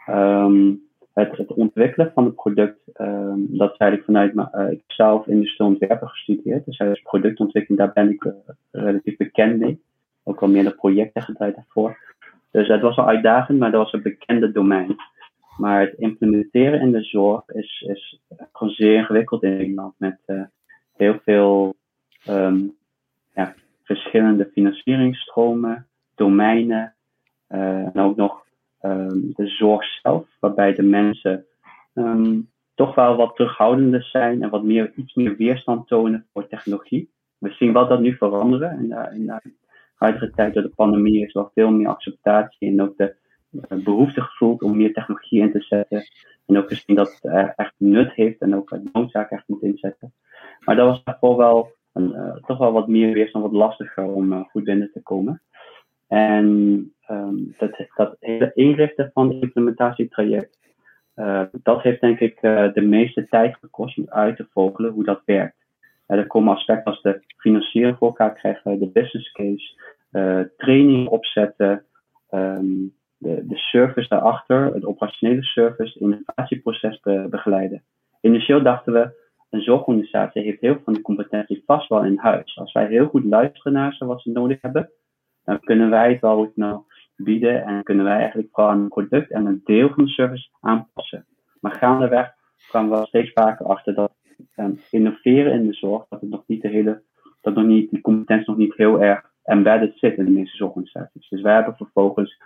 Um, 0.09 0.83
het, 1.13 1.37
het, 1.37 1.53
ontwikkelen 1.53 2.11
van 2.13 2.25
het 2.25 2.35
product, 2.35 2.79
um, 3.01 3.57
dat 3.57 3.71
is 3.71 3.77
eigenlijk 3.77 4.03
vanuit, 4.03 4.33
uh, 4.35 4.71
ik 4.71 4.83
zelf 4.87 5.27
industrieel 5.27 5.69
ontwerpen 5.69 6.07
gestudeerd, 6.07 6.65
dus 6.65 6.79
als 6.79 7.01
productontwikkeling, 7.01 7.81
daar 7.81 7.93
ben 7.93 8.09
ik 8.09 8.23
uh, 8.23 8.33
relatief 8.71 9.17
bekend 9.17 9.59
mee. 9.59 9.81
Ook 10.23 10.41
al 10.41 10.47
meerdere 10.47 10.75
projecten 10.75 11.21
gedraaid 11.21 11.55
daarvoor. 11.55 11.97
Dus 12.51 12.67
het 12.67 12.81
was 12.81 12.97
al 12.97 13.07
uitdagend, 13.07 13.59
maar 13.59 13.71
dat 13.71 13.83
was 13.83 13.93
een 13.93 14.01
bekende 14.01 14.51
domein. 14.51 14.95
Maar 15.57 15.81
het 15.81 15.93
implementeren 15.97 16.81
in 16.81 16.91
de 16.91 17.03
zorg 17.03 17.49
is, 17.49 17.85
is 17.87 18.19
gewoon 18.51 18.73
zeer 18.73 18.97
ingewikkeld 18.97 19.43
in 19.43 19.57
Nederland 19.57 19.93
met 19.97 20.19
uh, 20.27 20.41
heel 20.95 21.19
veel 21.23 21.75
um, 22.29 22.75
ja, 23.33 23.55
verschillende 23.85 24.49
financieringsstromen, 24.53 25.87
domeinen 26.15 26.93
uh, 27.49 27.95
en 27.95 27.99
ook 27.99 28.15
nog 28.15 28.45
um, 28.81 29.33
de 29.35 29.47
zorg 29.47 29.83
zelf, 30.01 30.27
waarbij 30.39 30.73
de 30.73 30.83
mensen 30.83 31.45
um, 31.93 32.49
toch 32.75 32.95
wel 32.95 33.15
wat 33.15 33.35
terughoudender 33.35 34.03
zijn 34.03 34.43
en 34.43 34.49
wat 34.49 34.63
meer, 34.63 34.91
iets 34.95 35.13
meer 35.13 35.35
weerstand 35.35 35.87
tonen 35.87 36.25
voor 36.33 36.47
technologie. 36.47 37.09
We 37.37 37.51
zien 37.51 37.73
wel 37.73 37.87
dat 37.87 37.99
nu 37.99 38.15
veranderen. 38.15 38.69
En 38.69 39.13
in 39.13 39.25
de 39.25 39.41
huidige 39.95 40.31
tijd 40.31 40.53
door 40.53 40.63
de 40.63 40.69
pandemie 40.75 41.25
is 41.25 41.33
wel 41.33 41.51
veel 41.53 41.71
meer 41.71 41.87
acceptatie 41.87 42.67
en 42.67 42.81
ook 42.81 42.97
de 42.97 43.15
uh, 43.51 43.83
behoefte 43.83 44.21
gevoeld 44.21 44.61
om 44.61 44.77
meer 44.77 44.93
technologie 44.93 45.41
in 45.41 45.51
te 45.51 45.61
zetten. 45.61 46.03
En 46.45 46.57
ook 46.57 46.67
gezien 46.67 46.95
dat 46.95 47.19
het 47.21 47.53
echt 47.55 47.73
nut 47.77 48.13
heeft 48.13 48.41
en 48.41 48.55
ook 48.55 48.77
noodzaak 48.93 49.31
echt 49.31 49.47
moet 49.47 49.61
inzetten. 49.61 50.13
Maar 50.65 50.75
dat 50.75 50.87
was 50.87 51.03
daarvoor 51.03 51.37
wel 51.37 51.71
uh, 52.03 52.36
toch 52.36 52.58
wel 52.58 52.71
wat 52.71 52.88
meer 52.88 53.13
weerstand, 53.13 53.43
wat 53.43 53.53
lastiger 53.53 54.03
om 54.03 54.34
uh, 54.34 54.41
goed 54.41 54.63
binnen 54.63 54.91
te 54.91 55.01
komen. 55.01 55.41
En 56.08 56.45
um, 57.10 57.53
dat, 57.58 57.88
dat 57.95 58.15
hele 58.19 58.51
inrichten 58.53 59.12
van 59.13 59.29
het 59.29 59.41
implementatietraject, 59.41 60.58
uh, 61.15 61.41
dat 61.51 61.81
heeft 61.81 62.01
denk 62.01 62.19
ik 62.19 62.41
de 62.73 62.81
meeste 62.81 63.27
tijd 63.27 63.55
gekost 63.55 63.97
om 63.97 64.05
uit 64.10 64.36
te 64.36 64.47
vogelen 64.49 64.91
hoe 64.91 65.03
dat 65.03 65.21
werkt. 65.25 65.65
er 66.05 66.27
komen 66.27 66.53
aspecten 66.53 66.91
als 66.91 67.01
de 67.01 67.21
financiering 67.38 67.97
voor 67.97 68.08
elkaar 68.08 68.34
krijgen, 68.34 68.79
de 68.79 68.89
business 68.89 69.31
case, 69.31 69.73
training 70.58 71.08
opzetten, 71.08 71.86
um, 72.29 72.93
de, 73.17 73.45
de 73.47 73.58
service 73.58 74.10
daarachter, 74.10 74.73
het 74.73 74.86
operationele 74.86 75.43
service, 75.43 75.99
innovatieproces 75.99 76.99
be 76.99 77.27
begeleiden. 77.29 77.84
Initieel 78.21 78.63
dachten 78.63 78.93
we, 78.93 79.24
een 79.49 79.62
zorgorganisatie 79.62 80.41
heeft 80.41 80.62
heel 80.62 80.73
veel 80.73 80.84
van 80.84 80.93
die 80.93 81.01
competentie 81.01 81.63
vast 81.65 81.89
wel 81.89 82.03
in 82.03 82.17
huis. 82.17 82.58
Als 82.58 82.71
wij 82.71 82.88
heel 82.88 83.08
goed 83.08 83.23
luisteren 83.23 83.73
naar 83.73 83.93
ze 83.93 84.05
wat 84.05 84.21
ze 84.21 84.31
nodig 84.31 84.62
hebben, 84.62 84.91
dan 85.43 85.60
kunnen 85.60 85.89
wij 85.89 86.12
het 86.12 86.21
wel 86.21 86.51
nou 86.55 86.81
bieden 87.15 87.63
en 87.63 87.84
kunnen 87.84 88.05
wij 88.05 88.17
eigenlijk 88.17 88.49
vooral 88.51 88.73
een 88.73 88.88
product 88.88 89.31
en 89.31 89.45
een 89.45 89.62
deel 89.63 89.89
van 89.89 90.03
de 90.03 90.10
service 90.10 90.49
aanpassen. 90.60 91.25
Maar 91.60 91.75
gaandeweg 91.75 92.34
kwamen 92.67 92.99
we 92.99 93.05
steeds 93.05 93.31
vaker 93.34 93.65
achter 93.65 93.93
dat 93.93 94.13
um, 94.58 94.79
innoveren 94.91 95.53
in 95.53 95.67
de 95.67 95.73
zorg, 95.73 96.05
dat 96.10 96.21
het 96.21 96.29
nog 96.29 96.43
niet 96.47 96.62
de 96.62 96.67
hele, 96.67 97.01
dat 97.41 97.55
nog 97.55 97.65
niet, 97.65 97.89
die 97.89 98.01
competentie 98.01 98.49
nog 98.49 98.58
niet 98.58 98.75
heel 98.75 99.01
erg 99.01 99.34
embedded 99.43 99.97
zit 99.97 100.17
in 100.17 100.25
de 100.25 100.31
meeste 100.31 100.55
zorgorganisaties. 100.55 101.29
Dus 101.29 101.41
wij 101.41 101.53
hebben 101.53 101.75
vervolgens 101.75 102.41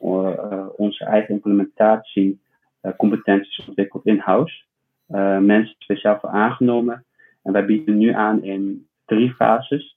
uh, 0.00 0.66
onze 0.76 1.04
eigen 1.04 1.34
implementatie 1.34 2.40
uh, 2.82 2.92
competenties 2.96 3.66
ontwikkeld 3.66 4.06
in-house. 4.06 4.64
Uh, 5.12 5.38
mensen 5.38 5.74
speciaal 5.78 6.18
voor 6.20 6.30
aangenomen. 6.30 7.04
En 7.42 7.52
wij 7.52 7.64
bieden 7.64 7.98
nu 7.98 8.12
aan 8.12 8.42
in 8.42 8.86
drie 9.04 9.32
fases 9.34 9.96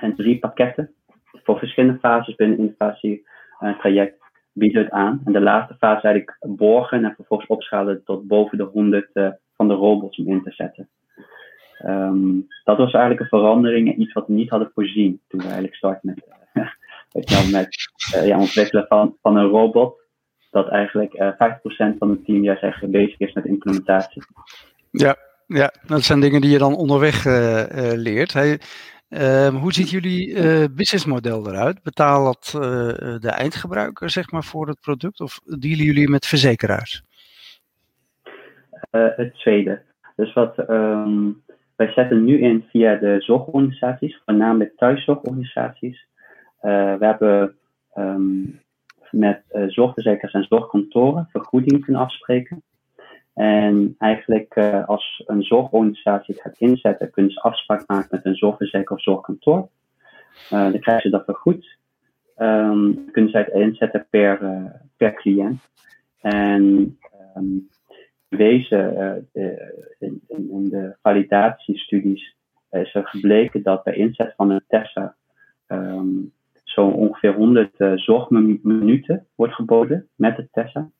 en 0.00 0.14
drie 0.16 0.38
pakketten. 0.38 0.94
Voor 1.32 1.58
verschillende 1.58 1.98
fases 1.98 2.34
binnen 2.34 2.58
innovatie 2.58 3.26
traject 3.78 4.18
bieden 4.52 4.78
we 4.78 4.84
het 4.84 4.94
aan. 4.94 5.20
En 5.24 5.32
de 5.32 5.40
laatste 5.40 5.76
fase 5.78 6.06
eigenlijk 6.06 6.36
borgen 6.40 7.04
en 7.04 7.14
vervolgens 7.14 7.48
opschalen 7.48 8.04
tot 8.04 8.26
boven 8.26 8.58
de 8.58 8.64
100 8.64 9.10
van 9.56 9.68
de 9.68 9.74
robots 9.74 10.18
om 10.18 10.28
in 10.28 10.42
te 10.42 10.50
zetten. 10.50 10.88
Um, 11.86 12.46
dat 12.64 12.76
was 12.76 12.92
eigenlijk 12.92 13.20
een 13.20 13.38
verandering 13.38 13.88
en 13.88 14.00
iets 14.00 14.12
wat 14.12 14.26
we 14.26 14.32
niet 14.32 14.50
hadden 14.50 14.70
voorzien 14.74 15.20
toen 15.28 15.40
we 15.40 15.46
eigenlijk 15.46 15.74
startten 15.74 16.14
met, 17.12 17.48
met 17.52 17.68
uh, 18.16 18.26
ja, 18.26 18.38
ontwikkelen 18.38 18.86
van 19.22 19.36
een 19.36 19.48
robot. 19.48 19.97
Dat 20.50 20.68
eigenlijk 20.68 21.14
uh, 21.14 21.28
eh, 21.38 21.56
50% 21.94 21.98
van 21.98 22.10
het 22.10 22.24
team 22.24 22.42
juist 22.42 22.62
echt 22.62 22.90
bezig 22.90 23.18
is 23.18 23.32
met 23.32 23.44
implementatie. 23.44 24.22
Ja, 24.90 25.16
ja, 25.46 25.72
dat 25.86 26.02
zijn 26.02 26.20
dingen 26.20 26.40
die 26.40 26.50
je 26.50 26.58
dan 26.58 26.76
onderweg 26.76 27.24
leert. 27.94 28.32
Hey, 28.32 28.60
ehm, 29.08 29.54
hoe 29.54 29.72
ziet 29.72 29.90
jullie 29.90 30.34
businessmodel 30.70 31.48
eruit? 31.48 31.82
Betaalt 31.82 32.52
de 33.20 33.30
eindgebruiker 33.30 34.10
zeg 34.10 34.30
maar, 34.30 34.44
voor 34.44 34.68
het 34.68 34.80
product 34.80 35.20
of 35.20 35.40
dealen 35.44 35.84
jullie 35.84 36.08
met 36.08 36.26
verzekeraars? 36.26 37.02
het 38.90 39.34
tweede. 39.34 39.82
Dus 40.16 40.32
wat 40.32 40.70
um, 40.70 41.42
wij 41.78 41.92
zetten 41.92 42.24
nu 42.24 42.40
in 42.40 42.64
via 42.70 42.94
de 42.94 43.16
zorgorganisaties, 43.20 44.22
voornamelijk 44.24 44.76
thuiszorgorganisaties. 44.76 46.06
Uh, 46.62 46.94
we 46.94 47.04
hebben 47.06 47.56
um, 47.96 48.60
met 49.10 49.42
uh, 49.52 49.68
zorgverzekeraars 49.68 50.34
en 50.34 50.44
zorgkantoren 50.44 51.28
vergoeding 51.30 51.84
kunnen 51.84 52.02
afspreken. 52.02 52.62
En 53.34 53.94
eigenlijk 53.98 54.56
uh, 54.56 54.88
als 54.88 55.22
een 55.26 55.42
zorgorganisatie 55.42 56.34
het 56.34 56.42
gaat 56.42 56.58
inzetten, 56.58 57.10
kunnen 57.10 57.32
ze 57.32 57.40
afspraak 57.40 57.84
maken 57.86 58.08
met 58.10 58.24
een 58.24 58.34
zorgverzekeraar 58.34 58.98
of 58.98 59.02
zorgkantoor. 59.02 59.68
dan 60.48 60.80
krijgen 60.80 61.02
ze 61.02 61.16
dat 61.16 61.24
vergoed. 61.24 61.76
Um, 62.36 63.10
kunnen 63.10 63.30
zij 63.30 63.40
het 63.40 63.54
inzetten 63.54 64.06
per, 64.10 64.38
per 64.96 65.14
cliënt. 65.14 65.60
En 66.20 66.98
um, 67.36 67.68
wezen 68.28 69.28
in, 69.98 70.68
de 70.70 70.96
validatiestudies 71.02 72.36
is 72.70 72.94
er 72.94 73.06
gebleken 73.06 73.62
dat 73.62 73.84
bij 73.84 73.94
inzet 73.94 74.34
van 74.36 74.50
een 74.50 74.64
TESSA 74.68 75.16
um, 75.68 76.32
zo 76.78 76.86
ongeveer 76.86 77.34
100 77.34 77.80
uh, 77.80 77.92
zorgminuten 77.94 79.26
wordt 79.34 79.54
geboden 79.54 80.08
met 80.16 80.36
de 80.36 80.48
TESSA. 80.52 80.90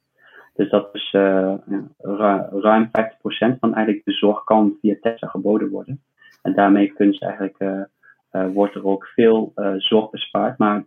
Dus 0.55 0.71
dat 0.71 0.89
is 0.93 1.13
uh, 1.13 1.55
ruim 2.51 2.87
50% 2.87 2.91
van 3.61 3.75
eigenlijk 3.75 4.05
de 4.05 4.13
zorg 4.13 4.45
kan 4.45 4.77
via 4.81 4.97
TESSA 5.01 5.27
geboden 5.27 5.69
worden. 5.69 6.03
En 6.43 6.55
daarmee 6.55 6.93
kunnen 6.93 7.19
eigenlijk, 7.19 7.89
wordt 8.31 8.75
er 8.75 8.87
ook 8.87 9.07
veel 9.07 9.53
zorg 9.77 10.11
bespaard. 10.11 10.59
Maar 10.59 10.85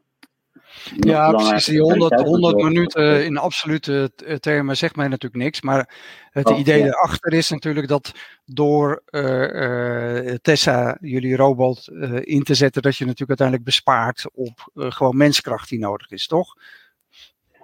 ja, 0.95 1.31
precies. 1.31 1.65
Die 1.65 1.81
100, 1.81 2.21
100 2.21 2.55
minuten 2.55 3.25
in 3.25 3.37
absolute 3.37 4.11
termen 4.39 4.77
zegt 4.77 4.95
mij 4.95 5.07
natuurlijk 5.07 5.43
niks. 5.43 5.61
Maar 5.61 5.89
het 6.31 6.49
oh, 6.49 6.59
idee 6.59 6.83
erachter 6.83 7.33
is 7.33 7.49
natuurlijk 7.49 7.87
dat 7.87 8.11
door 8.45 9.03
uh, 9.09 10.23
uh, 10.23 10.35
Tessa, 10.41 10.97
jullie 11.01 11.35
robot, 11.35 11.89
uh, 11.91 12.19
in 12.21 12.43
te 12.43 12.53
zetten, 12.53 12.81
dat 12.81 12.97
je 12.97 13.05
natuurlijk 13.05 13.39
uiteindelijk 13.39 13.67
bespaart 13.67 14.29
op 14.33 14.71
gewoon 14.73 15.17
menskracht 15.17 15.69
die 15.69 15.79
nodig 15.79 16.11
is, 16.11 16.27
toch? 16.27 16.55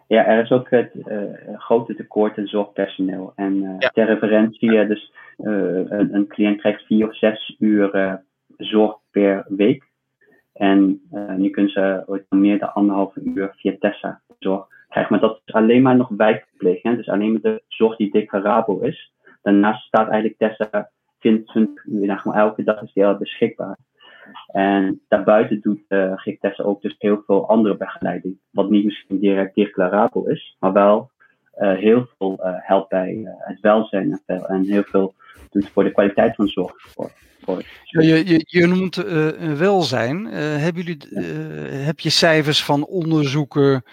Ja, 0.08 0.26
er 0.26 0.44
is 0.44 0.52
ook 0.52 0.70
het 0.70 0.92
grote 1.58 1.96
tekort 1.96 2.38
aan 2.38 2.48
zorgpersoneel. 2.48 3.34
En 3.36 3.76
ja. 3.80 3.90
ter 3.90 4.06
referentie, 4.06 4.88
dus 4.88 5.14
een, 5.38 6.14
een, 6.14 6.28
cliënt 6.28 6.60
krijgt 6.60 6.86
vier 6.86 7.08
of 7.08 7.18
zes 7.18 7.56
uur 7.60 8.20
zorg 8.58 8.98
per 9.12 9.46
week. 9.48 9.87
En 10.58 11.02
uh, 11.14 11.34
nu 11.34 11.50
kunnen 11.50 11.72
ze 11.72 12.26
meer 12.30 12.60
dan 12.60 12.74
anderhalve 12.74 13.22
uur 13.24 13.54
via 13.56 13.76
Tessa 13.80 14.22
zorg 14.40 14.68
krijgen. 14.90 15.12
Maar 15.12 15.30
dat 15.30 15.42
is 15.46 15.54
alleen 15.54 15.82
maar 15.82 15.96
nog 15.96 16.10
wijkverpleging. 16.18 16.96
Dus 16.96 17.10
alleen 17.10 17.32
maar 17.32 17.42
de 17.42 17.64
zorg 17.68 17.96
die 17.96 18.12
declarabel 18.12 18.82
is. 18.82 19.12
Daarnaast 19.42 19.86
staat 19.88 20.10
eigenlijk 20.10 20.38
Tessa 20.38 20.90
24 21.20 21.86
uur, 21.86 22.06
nou, 22.06 22.36
elke 22.36 22.64
dag 22.64 22.82
is 22.82 22.94
die 22.94 23.06
al 23.06 23.18
beschikbaar. 23.18 23.78
En 24.48 25.02
daarbuiten 25.08 25.62
doet 25.62 25.84
uh, 25.90 26.38
Tessa 26.40 26.64
ook 26.64 26.82
dus 26.82 26.96
heel 26.98 27.24
veel 27.26 27.50
andere 27.50 27.78
begeleiding. 27.78 28.38
Wat 28.52 28.70
niet 28.70 28.86
misschien 28.86 29.20
direct 29.20 29.56
declarabel 29.56 30.28
is, 30.28 30.56
maar 30.60 30.74
wel 30.74 31.10
heel 31.58 32.08
veel 32.18 32.40
uh, 32.40 32.54
helpt 32.58 32.90
bij 32.90 33.36
het 33.40 33.60
welzijn 33.60 34.22
en, 34.26 34.46
en 34.46 34.64
heel 34.64 34.84
veel 34.84 35.14
doet 35.52 35.70
voor 35.70 35.84
de 35.84 35.92
kwaliteit 35.92 36.36
van 36.36 36.48
zorg. 36.48 36.74
Voor. 36.78 37.12
Ja, 37.84 38.02
je, 38.02 38.28
je, 38.28 38.44
je, 38.48 38.68
noemt 38.68 38.98
uh, 38.98 39.54
welzijn. 39.54 40.26
Uh, 40.26 40.34
hebben 40.34 40.84
jullie, 40.84 41.10
uh, 41.10 41.86
heb 41.86 42.00
je 42.00 42.10
cijfers 42.10 42.64
van 42.64 42.86
onderzoeken, 42.86 43.84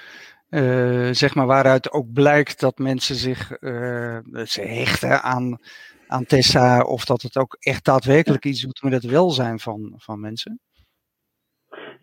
zeg 1.11 1.35
maar, 1.35 1.47
waaruit 1.47 1.93
ook 1.93 2.13
blijkt 2.13 2.61
dat 2.61 2.79
mensen 2.79 3.15
zich 3.15 3.57
ze 4.45 4.61
hechten 4.61 5.23
aan, 5.23 5.59
aan 6.07 6.25
Tessa, 6.25 6.81
of 6.81 7.05
dat 7.05 7.23
het 7.23 7.37
ook 7.37 7.57
echt 7.61 7.85
daadwerkelijk 7.85 8.45
iets 8.45 8.61
doet 8.61 8.83
met 8.83 8.93
het 8.93 9.05
welzijn 9.05 9.59
van, 9.59 9.95
van 9.97 10.21
mensen? 10.21 10.61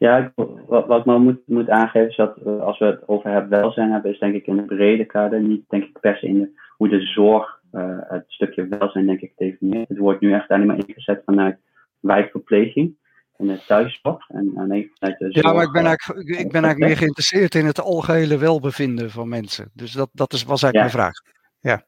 Ja, 0.01 0.31
wat, 0.35 0.87
wat 0.87 0.99
ik 0.99 1.05
maar 1.05 1.19
moet, 1.19 1.41
moet 1.45 1.69
aangeven 1.69 2.09
is 2.09 2.15
dat 2.15 2.45
als 2.45 2.79
we 2.79 2.85
het 2.85 3.07
over 3.07 3.33
het 3.33 3.47
welzijn 3.47 3.91
hebben, 3.91 4.11
is 4.11 4.19
denk 4.19 4.35
ik 4.35 4.47
in 4.47 4.57
een 4.57 4.65
brede 4.65 5.05
kader, 5.05 5.41
niet 5.41 5.63
denk 5.69 5.83
ik 5.83 5.99
per 5.99 6.15
se 6.15 6.27
in 6.27 6.39
de, 6.39 6.49
hoe 6.77 6.89
de 6.89 7.01
zorg 7.01 7.59
uh, 7.71 7.97
het 7.99 8.23
stukje 8.27 8.67
welzijn, 8.67 9.05
denk 9.05 9.21
ik, 9.21 9.33
definieert. 9.35 9.89
Het 9.89 9.97
wordt 9.97 10.21
nu 10.21 10.33
echt 10.33 10.49
alleen 10.49 10.65
maar 10.65 10.87
ingezet 10.87 11.21
vanuit 11.25 11.57
wijkverpleging 11.99 12.95
en 13.37 13.47
de 13.47 13.63
thuiszorg. 13.67 14.29
En 14.29 14.51
alleen 14.55 14.91
vanuit 14.93 15.19
de 15.19 15.25
zorg, 15.31 15.45
ja, 15.45 15.53
maar 15.53 15.63
ik 15.63 15.71
ben, 15.71 15.85
eigenlijk, 15.85 16.29
ik 16.29 16.51
ben 16.51 16.63
eigenlijk 16.63 16.79
meer 16.79 16.97
geïnteresseerd 16.97 17.55
in 17.55 17.65
het 17.65 17.81
algehele 17.81 18.37
welbevinden 18.37 19.09
van 19.09 19.29
mensen. 19.29 19.71
Dus 19.73 19.91
dat, 19.91 20.09
dat 20.13 20.33
is, 20.33 20.43
was 20.43 20.63
eigenlijk 20.63 20.93
mijn 20.93 21.05
vraag. 21.05 21.40
Ja. 21.61 21.81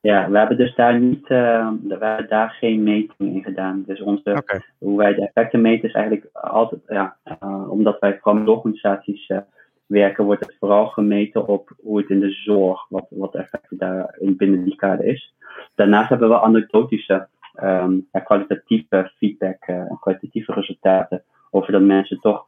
ja, 0.00 0.30
we 0.30 0.38
hebben 0.38 0.56
dus 0.56 0.74
daar 0.74 1.00
niet, 1.00 1.28
uh, 1.28 1.70
we 1.82 1.96
hebben 1.98 2.28
daar 2.28 2.50
geen 2.50 2.82
meting 2.82 3.34
in 3.34 3.42
gedaan. 3.42 3.82
Dus 3.86 4.00
onze, 4.00 4.30
okay. 4.30 4.60
hoe 4.78 4.98
wij 4.98 5.14
de 5.14 5.22
effecten 5.26 5.60
meten 5.60 5.88
is 5.88 5.94
eigenlijk 5.94 6.28
altijd, 6.32 6.80
ja, 6.86 7.16
uh, 7.42 7.70
omdat 7.70 7.98
wij 7.98 8.18
vooral 8.18 8.40
met 8.40 8.48
organisaties 8.48 9.28
uh, 9.28 9.38
werken, 9.86 10.24
wordt 10.24 10.44
het 10.46 10.56
vooral 10.58 10.86
gemeten 10.86 11.46
op 11.46 11.72
hoe 11.82 11.98
het 11.98 12.10
in 12.10 12.20
de 12.20 12.30
zorg, 12.30 12.86
wat, 12.88 13.06
wat 13.10 13.32
de 13.32 13.38
effecten 13.38 13.78
daar 13.78 14.16
in 14.18 14.36
binnen 14.36 14.64
die 14.64 14.76
kader 14.76 15.04
is. 15.04 15.34
Daarnaast 15.74 16.08
hebben 16.08 16.28
we 16.28 16.40
anekdotische 16.40 17.28
um, 17.62 18.08
kwalitatieve 18.24 19.12
feedback 19.16 19.62
en 19.62 19.98
kwalitatieve 20.00 20.52
resultaten 20.52 21.22
over 21.50 21.72
dat 21.72 21.82
mensen 21.82 22.20
toch 22.20 22.46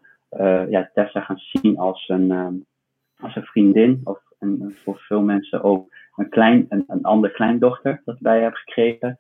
ja, 0.69 0.91
Tessa 0.95 1.21
gaan 1.21 1.39
zien 1.39 1.79
als 1.79 2.09
een, 2.09 2.31
um, 2.31 2.65
als 3.21 3.37
een 3.37 3.45
vriendin 3.45 4.01
of 4.05 4.21
een, 4.39 4.75
voor 4.85 4.97
veel 4.99 5.23
mensen 5.23 5.63
ook 5.63 5.89
een, 6.17 6.29
klein, 6.29 6.67
een, 6.69 6.85
een 6.87 7.03
andere 7.03 7.33
kleindochter 7.33 8.03
dat 8.05 8.19
wij 8.21 8.41
hebben 8.41 8.61
gekregen. 8.61 9.19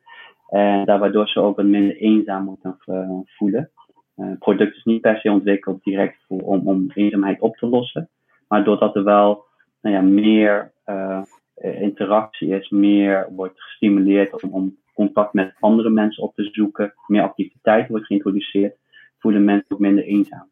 En 0.48 0.85
daar 0.85 0.98
waardoor 0.98 1.28
ze 1.28 1.40
ook 1.40 1.57
wat 1.57 1.66
minder 1.66 1.96
eenzaam 1.96 2.44
moeten 2.44 2.76
uh, 2.87 3.20
voelen. 3.24 3.70
Uh, 4.16 4.28
het 4.28 4.38
product 4.38 4.76
is 4.76 4.85
niet 4.85 5.00
per 5.00 5.18
se 5.18 5.31
ontwikkeld 5.31 5.85
direct 5.85 6.24
voor, 6.26 6.40
om, 6.40 6.68
om 6.68 6.90
eenzaamheid 6.94 7.40
op 7.40 7.57
te 7.57 7.66
lossen. 7.66 8.09
Maar 8.48 8.64
doordat 8.64 8.96
er 8.96 9.05
wel 9.05 9.44
nou 9.81 9.96
ja, 9.96 10.02
meer 10.02 10.72
uh, 10.87 11.22
interactie 11.57 12.48
is, 12.48 12.68
meer 12.68 13.28
wordt 13.31 13.61
gestimuleerd 13.62 14.42
om, 14.42 14.52
om, 14.52 14.81
contact 14.94 15.33
met 15.33 15.55
andere 15.61 15.90
mensen 15.90 16.22
op 16.22 16.35
te 16.35 16.48
zoeken, 16.52 16.94
meer 17.07 17.22
activiteit 17.22 17.88
wordt 17.88 18.07
geïntroduceerd, 18.07 18.76
voelen 19.18 19.44
mensen 19.44 19.66
ook 19.68 19.78
minder 19.78 20.05
eenzaam. 20.05 20.50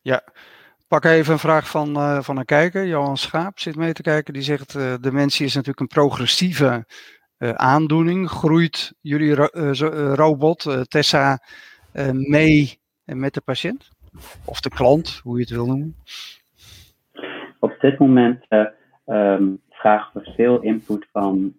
Ja, 0.00 0.22
pak 0.92 1.04
even 1.04 1.32
een 1.32 1.38
vraag 1.38 1.68
van, 1.70 1.88
uh, 1.96 2.20
van 2.20 2.36
een 2.36 2.44
kijker. 2.44 2.86
Johan 2.86 3.16
Schaap 3.16 3.58
zit 3.58 3.76
mee 3.76 3.92
te 3.92 4.02
kijken. 4.02 4.32
Die 4.32 4.42
zegt: 4.42 4.74
uh, 4.74 4.94
dementie 5.00 5.44
is 5.44 5.54
natuurlijk 5.54 5.80
een 5.80 5.86
progressieve 5.86 6.84
uh, 7.38 7.50
aandoening. 7.50 8.30
Groeit 8.30 8.94
jullie 9.00 9.34
ro 9.34 9.46
robot 10.14 10.88
Tessa 10.88 11.38
mee 12.12 12.80
met 13.04 13.34
de 13.34 13.40
patiënt? 13.40 13.88
Of 14.44 14.60
de 14.60 14.68
klant, 14.68 15.20
hoe 15.22 15.34
je 15.34 15.40
het 15.40 15.50
wil 15.50 15.66
noemen? 15.66 15.96
Op 17.58 17.76
dit 17.80 17.98
moment 17.98 18.46
um, 19.06 19.60
vragen 19.70 20.20
we 20.20 20.32
veel 20.36 20.60
input 20.60 21.06
van 21.12 21.54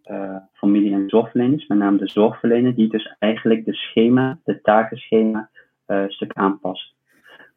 familie- 0.54 0.94
en 0.94 1.10
zorgverleners, 1.10 1.68
met 1.68 1.78
name 1.78 1.98
de 1.98 2.08
zorgverlener, 2.08 2.76
die 2.76 2.90
dus 2.90 3.16
eigenlijk 3.20 3.66
de 3.66 3.74
schema, 3.74 4.40
de 4.44 4.62
takenschema, 4.62 5.50
stuk 6.08 6.34
aanpast. 6.34 6.93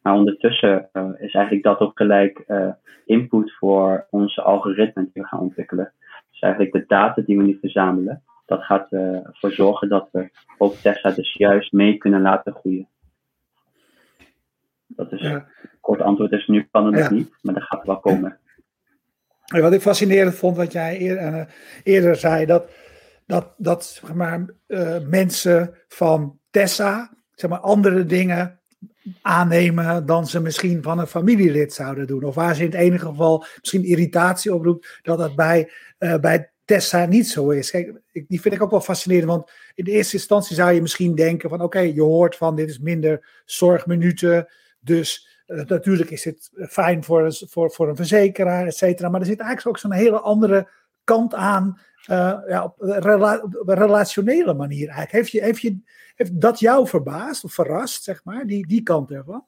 Maar 0.07 0.15
ondertussen 0.15 0.89
uh, 0.93 1.09
is 1.17 1.33
eigenlijk 1.33 1.63
dat 1.63 1.79
ook 1.79 1.97
gelijk 1.97 2.45
input 3.05 3.53
voor 3.57 4.07
onze 4.09 4.41
algoritmen 4.41 5.09
die 5.13 5.21
we 5.21 5.27
gaan 5.27 5.39
ontwikkelen. 5.39 5.93
Dus 6.31 6.39
eigenlijk 6.39 6.73
de 6.73 6.83
data 6.87 7.21
die 7.21 7.37
we 7.37 7.43
nu 7.43 7.57
verzamelen, 7.61 8.23
dat 8.45 8.63
gaat 8.63 8.91
ervoor 8.91 9.51
zorgen 9.51 9.89
dat 9.89 10.09
we 10.11 10.29
ook 10.57 10.73
Tesla 10.73 11.11
dus 11.11 11.33
juist 11.33 11.71
mee 11.71 11.97
kunnen 11.97 12.21
laten 12.21 12.53
groeien. 12.53 12.87
Dat 14.87 15.11
is 15.11 15.21
ja. 15.21 15.47
kort 15.81 16.01
antwoord 16.01 16.31
is 16.31 16.47
nu 16.47 16.67
kan 16.71 16.85
het 16.85 16.95
nog 16.95 17.09
niet, 17.09 17.37
maar 17.41 17.53
dat 17.53 17.63
gaat 17.63 17.85
wel 17.85 17.99
komen. 17.99 18.39
Wat 19.45 19.73
ik 19.73 19.81
fascinerend 19.81 20.35
vond, 20.35 20.57
wat 20.57 20.71
jij 20.71 20.97
eerder, 20.97 21.53
eerder 21.83 22.15
zei, 22.15 22.45
dat, 22.45 22.69
dat, 23.25 23.53
dat 23.57 23.85
zeg 23.85 24.13
maar, 24.13 24.45
mensen 25.09 25.75
van 25.87 26.39
Tessa 26.49 27.09
zeg 27.31 27.49
maar, 27.49 27.59
andere 27.59 28.05
dingen 28.05 28.59
aannemen 29.21 30.05
dan 30.05 30.27
ze 30.27 30.41
misschien 30.41 30.83
van 30.83 30.99
een 30.99 31.07
familielid 31.07 31.73
zouden 31.73 32.07
doen. 32.07 32.23
Of 32.23 32.35
waar 32.35 32.55
ze 32.55 32.63
in 32.63 32.69
het 32.71 32.79
enige 32.79 33.05
geval 33.05 33.45
misschien 33.59 33.83
irritatie 33.83 34.53
oproept, 34.53 34.99
dat 35.01 35.17
dat 35.17 35.35
bij, 35.35 35.71
uh, 35.99 36.15
bij 36.15 36.51
Tessa 36.65 37.05
niet 37.05 37.27
zo 37.27 37.49
is. 37.49 37.71
Kijk, 37.71 38.01
die 38.11 38.41
vind 38.41 38.55
ik 38.55 38.61
ook 38.61 38.71
wel 38.71 38.81
fascinerend, 38.81 39.27
want 39.27 39.51
in 39.75 39.83
de 39.83 39.91
eerste 39.91 40.15
instantie 40.15 40.55
zou 40.55 40.71
je 40.71 40.81
misschien 40.81 41.15
denken 41.15 41.49
van 41.49 41.61
oké, 41.61 41.79
je 41.79 42.01
hoort 42.01 42.35
van 42.35 42.55
dit 42.55 42.69
is 42.69 42.79
minder 42.79 43.41
zorgminuten, 43.45 44.47
dus 44.79 45.41
uh, 45.47 45.63
natuurlijk 45.65 46.09
is 46.09 46.23
het 46.23 46.49
fijn 46.69 47.03
voor, 47.03 47.33
voor, 47.49 47.71
voor 47.71 47.89
een 47.89 47.95
verzekeraar, 47.95 48.65
et 48.65 48.75
cetera. 48.75 49.09
Maar 49.09 49.19
er 49.19 49.25
zit 49.25 49.39
eigenlijk 49.39 49.69
ook 49.69 49.81
zo'n 49.81 49.99
hele 49.99 50.19
andere 50.19 50.69
kant 51.03 51.33
aan, 51.33 51.79
uh, 52.09 52.37
ja, 52.47 52.63
op, 52.63 52.75
rela 52.79 53.37
op, 53.37 53.67
relationele 53.67 54.53
manier 54.53 54.87
eigenlijk. 54.87 55.11
Heeft, 55.11 55.31
je, 55.31 55.41
heeft, 55.41 55.61
je, 55.61 55.79
heeft 56.15 56.41
dat 56.41 56.59
jou 56.59 56.87
verbaasd 56.87 57.43
of 57.43 57.53
verrast, 57.53 58.03
zeg 58.03 58.23
maar, 58.23 58.45
die, 58.45 58.67
die 58.67 58.83
kant 58.83 59.11
ervan? 59.11 59.45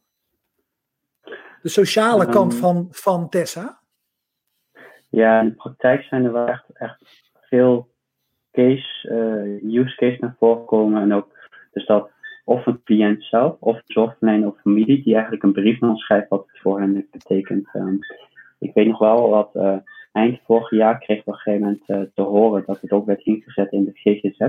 De 1.62 1.70
sociale 1.70 2.26
um, 2.26 2.32
kant 2.32 2.56
van, 2.56 2.88
van 2.92 3.30
Tessa? 3.30 3.80
Ja, 5.10 5.40
in 5.40 5.48
de 5.48 5.56
praktijk 5.56 6.04
zijn 6.04 6.26
er 6.26 6.32
wel 6.32 6.48
echt, 6.48 6.66
echt 6.74 7.32
veel 7.42 7.90
case, 8.52 9.10
uh, 9.64 9.74
use 9.74 9.96
case 9.96 10.18
naar 10.20 10.36
voren 10.40 10.66
komen. 10.66 11.02
En 11.02 11.14
ook 11.14 11.38
dus 11.72 11.86
dat 11.86 12.12
of 12.50 12.66
een 12.66 12.84
cliënt 12.84 13.24
zelf, 13.24 13.56
of 13.60 13.76
een 13.76 13.82
zorgverlener 13.86 14.48
of 14.48 14.60
familie, 14.62 15.04
die 15.04 15.14
eigenlijk 15.14 15.44
een 15.44 15.52
brief 15.52 15.80
naar 15.80 15.90
ons 15.90 16.04
schrijft 16.04 16.30
wat 16.30 16.48
het 16.48 16.60
voor 16.60 16.80
hen 16.80 17.08
betekent. 17.12 17.70
Um, 17.74 18.00
ik 18.60 18.74
weet 18.74 18.88
nog 18.88 19.00
wel 19.00 19.30
wat 19.30 19.56
uh, 19.56 19.78
eind 20.12 20.40
vorig 20.46 20.70
jaar 20.70 21.00
kregen 21.00 21.24
we 21.26 21.32
op 21.32 21.36
een 21.36 21.42
gegeven 21.42 21.66
moment 21.66 21.90
uh, 21.90 22.14
te 22.14 22.22
horen 22.22 22.64
dat 22.66 22.82
het 22.82 22.92
ook 22.92 23.06
werd 23.06 23.26
ingezet 23.26 23.72
in 23.72 23.86
de 23.86 23.92
GGZ. 23.94 24.40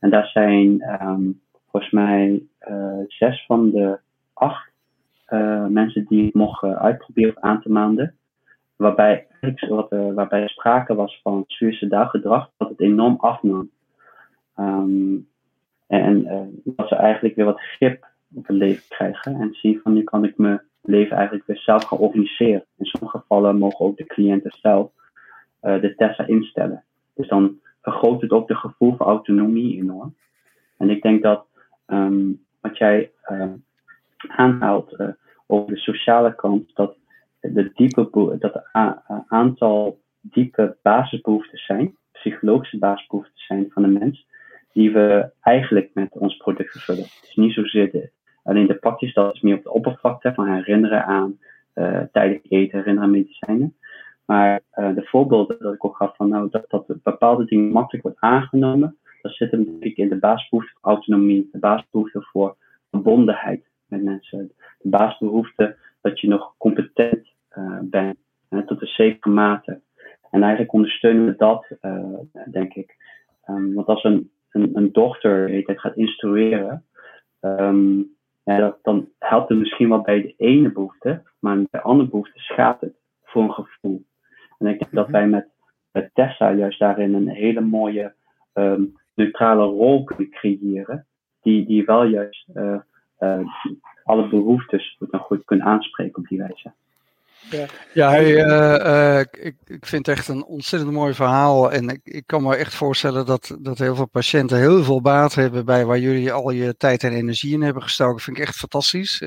En 0.00 0.10
daar 0.10 0.26
zijn 0.26 0.82
um, 1.02 1.40
volgens 1.70 1.92
mij 1.92 2.42
uh, 2.68 2.98
zes 3.08 3.44
van 3.46 3.70
de 3.70 3.98
acht 4.32 4.70
uh, 5.28 5.66
mensen 5.66 6.04
die 6.06 6.24
het 6.24 6.34
mochten 6.34 6.78
uitproberen 6.78 7.42
aan 7.42 7.62
te 7.62 7.70
maanden. 7.70 8.14
Waarbij, 8.76 9.26
waarbij 10.14 10.48
sprake 10.48 10.94
was 10.94 11.20
van 11.22 11.44
suicidaal 11.46 12.06
gedrag, 12.06 12.50
dat 12.56 12.68
het 12.68 12.80
enorm 12.80 13.16
afnam. 13.18 13.70
Um, 14.58 15.28
en 15.86 16.24
dat 16.64 16.88
ze 16.88 16.94
eigenlijk 16.94 17.34
weer 17.34 17.44
wat 17.44 17.60
grip 17.60 18.06
op 18.34 18.46
het 18.46 18.56
leven 18.56 18.84
krijgen. 18.88 19.40
En 19.40 19.52
zien 19.52 19.80
van 19.82 19.92
nu 19.92 20.02
kan 20.02 20.24
ik 20.24 20.38
mijn 20.38 20.60
leven 20.86 21.16
eigenlijk 21.16 21.46
weer 21.46 21.58
zelf 21.58 21.84
gaan 21.84 21.98
organiseren. 21.98 22.64
In 22.76 22.84
sommige 22.84 23.18
gevallen 23.18 23.58
mogen 23.58 23.84
ook 23.84 23.96
de 23.96 24.06
cliënten 24.06 24.50
zelf 24.60 24.90
de 25.60 25.94
Tessa 25.96 26.26
instellen. 26.26 26.84
Dus 27.14 27.28
dan 27.28 27.60
vergroot 27.82 28.20
het 28.20 28.30
ook 28.30 28.48
de 28.48 28.54
gevoel 28.54 28.96
van 28.96 29.06
autonomie 29.06 29.76
enorm. 29.76 30.16
En 30.76 30.90
ik 30.90 31.02
denk 31.02 31.22
dat 31.22 31.46
um, 31.86 32.44
wat 32.60 32.78
jij 32.78 33.10
uh, 33.30 33.52
aanhaalt 34.26 35.00
uh, 35.00 35.08
over 35.46 35.74
de 35.74 35.80
sociale 35.80 36.34
kant, 36.34 36.74
dat 36.74 36.96
de 37.40 37.70
diepe 37.74 38.36
dat 38.38 38.54
er 38.54 38.68
aantal 39.28 40.00
diepe 40.20 40.76
basisbehoeften 40.82 41.58
zijn, 41.58 41.96
psychologische 42.12 42.78
basisbehoeften 42.78 43.38
zijn 43.38 43.66
van 43.70 43.82
de 43.82 43.88
mens, 43.88 44.26
die 44.72 44.92
we 44.92 45.30
eigenlijk 45.40 45.90
met 45.94 46.12
ons 46.12 46.36
product 46.36 46.70
vervullen. 46.70 47.02
Het 47.02 47.26
is 47.28 47.34
niet 47.34 47.52
zozeer 47.52 47.90
de, 47.90 48.10
alleen 48.46 48.66
de 48.66 48.74
pakjes, 48.74 49.14
dat 49.14 49.34
is 49.34 49.40
meer 49.40 49.56
op 49.56 49.62
de 49.62 49.72
oppervlakte 49.72 50.34
van 50.34 50.48
herinneren 50.48 51.04
aan 51.04 51.38
uh, 51.74 52.00
tijdelijk 52.12 52.44
eten, 52.48 52.78
herinneren 52.78 53.02
aan 53.02 53.10
medicijnen. 53.10 53.76
Maar 54.24 54.60
uh, 54.74 54.94
de 54.94 55.02
voorbeelden 55.02 55.56
dat 55.58 55.74
ik 55.74 55.84
ook 55.84 55.96
gaf 55.96 56.16
van 56.16 56.28
nou, 56.28 56.48
dat, 56.50 56.64
dat 56.68 57.02
bepaalde 57.02 57.44
dingen 57.44 57.72
makkelijk 57.72 58.04
wordt 58.04 58.20
aangenomen, 58.20 58.96
dat 59.22 59.32
zit 59.32 59.50
hem 59.50 59.64
natuurlijk 59.64 59.96
in 59.96 60.08
de 60.08 60.18
basisbehoefte 60.18 60.72
voor 60.80 60.90
autonomie, 60.90 61.48
de 61.52 61.58
basisbehoefte 61.58 62.22
voor 62.22 62.56
verbondenheid 62.90 63.64
met 63.86 64.02
mensen, 64.02 64.52
de 64.78 64.88
basisbehoefte 64.88 65.76
dat 66.00 66.20
je 66.20 66.28
nog 66.28 66.54
competent 66.58 67.28
uh, 67.58 67.78
bent, 67.82 68.16
hè, 68.48 68.64
tot 68.64 68.80
een 68.80 68.86
zekere 68.86 69.30
mate. 69.30 69.80
En 70.30 70.42
eigenlijk 70.42 70.72
ondersteunen 70.72 71.26
we 71.26 71.34
dat, 71.36 71.66
denk 72.50 72.74
ik. 72.74 72.96
Um, 73.48 73.74
want 73.74 73.86
als 73.86 74.04
een, 74.04 74.30
een, 74.50 74.70
een 74.74 74.92
dochter 74.92 75.50
het, 75.50 75.80
gaat 75.80 75.96
instrueren, 75.96 76.84
um, 77.40 78.15
ja, 78.52 78.58
dat, 78.58 78.78
dan 78.82 79.08
helpt 79.18 79.48
het 79.48 79.58
misschien 79.58 79.88
wel 79.88 80.00
bij 80.00 80.22
de 80.22 80.34
ene 80.36 80.72
behoefte, 80.72 81.22
maar 81.38 81.58
bij 81.70 81.80
andere 81.80 82.08
behoeften 82.08 82.40
schaadt 82.40 82.80
het 82.80 82.96
voor 83.22 83.42
een 83.42 83.52
gevoel. 83.52 84.04
En 84.58 84.66
ik 84.66 84.78
denk 84.78 84.92
dat 84.92 85.08
wij 85.08 85.26
met, 85.26 85.48
met 85.92 86.10
Tessa 86.14 86.52
juist 86.52 86.78
daarin 86.78 87.14
een 87.14 87.28
hele 87.28 87.60
mooie 87.60 88.14
um, 88.54 88.92
neutrale 89.14 89.64
rol 89.64 90.04
kunnen 90.04 90.30
creëren, 90.30 91.06
die, 91.40 91.66
die 91.66 91.84
wel 91.84 92.04
juist 92.04 92.48
uh, 92.54 92.78
uh, 93.18 93.48
alle 94.04 94.28
behoeftes 94.28 94.98
goed 95.10 95.44
kunnen 95.44 95.66
aanspreken 95.66 96.22
op 96.22 96.28
die 96.28 96.38
wijze. 96.38 96.72
Ja, 97.92 98.10
hey, 98.10 98.46
uh, 98.46 99.20
ik, 99.20 99.56
ik 99.64 99.86
vind 99.86 100.06
het 100.06 100.16
echt 100.16 100.28
een 100.28 100.44
ontzettend 100.44 100.92
mooi 100.92 101.14
verhaal. 101.14 101.72
En 101.72 101.88
ik, 101.88 102.00
ik 102.04 102.26
kan 102.26 102.42
me 102.42 102.56
echt 102.56 102.74
voorstellen 102.74 103.26
dat, 103.26 103.56
dat 103.58 103.78
heel 103.78 103.94
veel 103.94 104.06
patiënten 104.06 104.58
heel 104.58 104.84
veel 104.84 105.00
baat 105.00 105.34
hebben 105.34 105.64
bij 105.64 105.84
waar 105.84 105.98
jullie 105.98 106.32
al 106.32 106.50
je 106.50 106.76
tijd 106.76 107.04
en 107.04 107.12
energie 107.12 107.52
in 107.52 107.62
hebben 107.62 107.82
gestoken. 107.82 108.14
Dat 108.14 108.22
vind 108.22 108.36
ik 108.36 108.42
echt 108.42 108.56
fantastisch. 108.56 109.22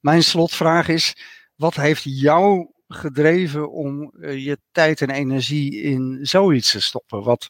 mijn 0.00 0.22
slotvraag 0.22 0.88
is: 0.88 1.16
wat 1.54 1.74
heeft 1.74 2.02
jou 2.04 2.70
gedreven 2.88 3.70
om 3.70 4.12
je 4.20 4.58
tijd 4.72 5.00
en 5.00 5.10
energie 5.10 5.82
in 5.82 6.18
zoiets 6.22 6.70
te 6.70 6.80
stoppen? 6.80 7.22
Wat 7.22 7.48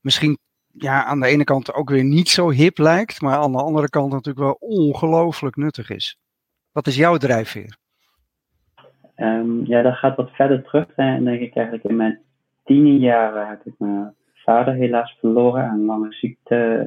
misschien 0.00 0.38
ja, 0.72 1.04
aan 1.04 1.20
de 1.20 1.26
ene 1.26 1.44
kant 1.44 1.72
ook 1.72 1.90
weer 1.90 2.04
niet 2.04 2.28
zo 2.28 2.50
hip 2.50 2.78
lijkt, 2.78 3.20
maar 3.20 3.36
aan 3.36 3.52
de 3.52 3.62
andere 3.62 3.88
kant 3.88 4.12
natuurlijk 4.12 4.44
wel 4.44 4.56
ongelooflijk 4.60 5.56
nuttig 5.56 5.90
is. 5.90 6.18
Wat 6.72 6.86
is 6.86 6.96
jouw 6.96 7.16
drijfveer? 7.16 7.79
Um, 9.20 9.66
ja, 9.66 9.82
dat 9.82 9.94
gaat 9.94 10.16
wat 10.16 10.30
verder 10.30 10.62
terug. 10.62 10.86
En 10.96 11.24
denk 11.24 11.40
ik 11.40 11.56
eigenlijk 11.56 11.86
in 11.86 11.96
mijn 11.96 12.18
tien 12.64 12.98
jaren 12.98 13.48
heb 13.48 13.64
ik 13.64 13.74
mijn 13.78 14.14
vader 14.34 14.74
helaas 14.74 15.16
verloren 15.18 15.64
aan 15.64 15.84
lange 15.84 16.12
ziekte. 16.12 16.84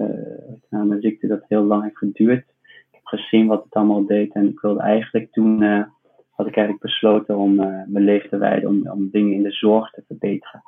Uh, 0.70 0.80
aan 0.80 0.92
een 0.92 1.02
ziekte 1.02 1.28
dat 1.28 1.46
heel 1.48 1.64
lang 1.64 1.84
heeft 1.84 1.98
geduurd. 1.98 2.46
Ik 2.92 2.92
heb 2.92 3.06
gezien 3.06 3.48
wat 3.48 3.64
het 3.64 3.74
allemaal 3.74 4.06
deed 4.06 4.34
en 4.34 4.48
ik 4.48 4.60
wilde 4.60 4.82
eigenlijk 4.82 5.32
toen, 5.32 5.62
uh, 5.62 5.84
had 6.30 6.48
ik 6.48 6.56
eigenlijk 6.56 6.86
besloten 6.86 7.38
om 7.38 7.60
uh, 7.60 7.66
mijn 7.88 8.06
leven 8.06 8.30
te 8.30 8.38
wijden 8.38 8.70
om, 8.70 8.90
om 8.90 9.10
dingen 9.12 9.34
in 9.34 9.44
de 9.44 9.52
zorg 9.52 9.90
te 9.90 10.04
verbeteren. 10.08 10.64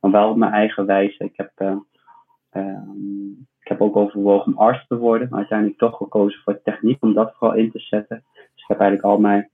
Maar 0.00 0.10
wel 0.10 0.30
op 0.30 0.36
mijn 0.36 0.52
eigen 0.52 0.86
wijze. 0.86 1.24
Ik 1.24 1.36
heb 1.36 1.80
Um, 2.56 3.46
ik 3.60 3.68
heb 3.68 3.80
ook 3.80 3.96
overwogen 3.96 4.52
om 4.52 4.58
arts 4.58 4.86
te 4.86 4.98
worden, 4.98 5.28
maar 5.30 5.38
uiteindelijk 5.38 5.78
toch 5.78 5.96
gekozen 5.96 6.40
voor 6.44 6.62
techniek 6.62 7.02
om 7.02 7.14
dat 7.14 7.34
vooral 7.36 7.56
in 7.56 7.70
te 7.70 7.78
zetten. 7.78 8.22
Dus 8.34 8.62
ik 8.62 8.64
heb 8.66 8.80
eigenlijk 8.80 9.08
al 9.12 9.20
mijn 9.20 9.50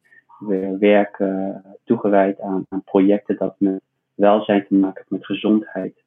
werk 0.79 1.19
uh, 1.19 1.57
toegewijd 1.85 2.41
aan, 2.41 2.67
aan, 2.69 2.83
projecten 2.83 3.37
dat 3.37 3.55
met 3.59 3.81
welzijn 4.15 4.67
te 4.67 4.75
maken 4.75 4.95
heeft, 4.97 5.11
met 5.11 5.27
gezondheid. 5.27 6.05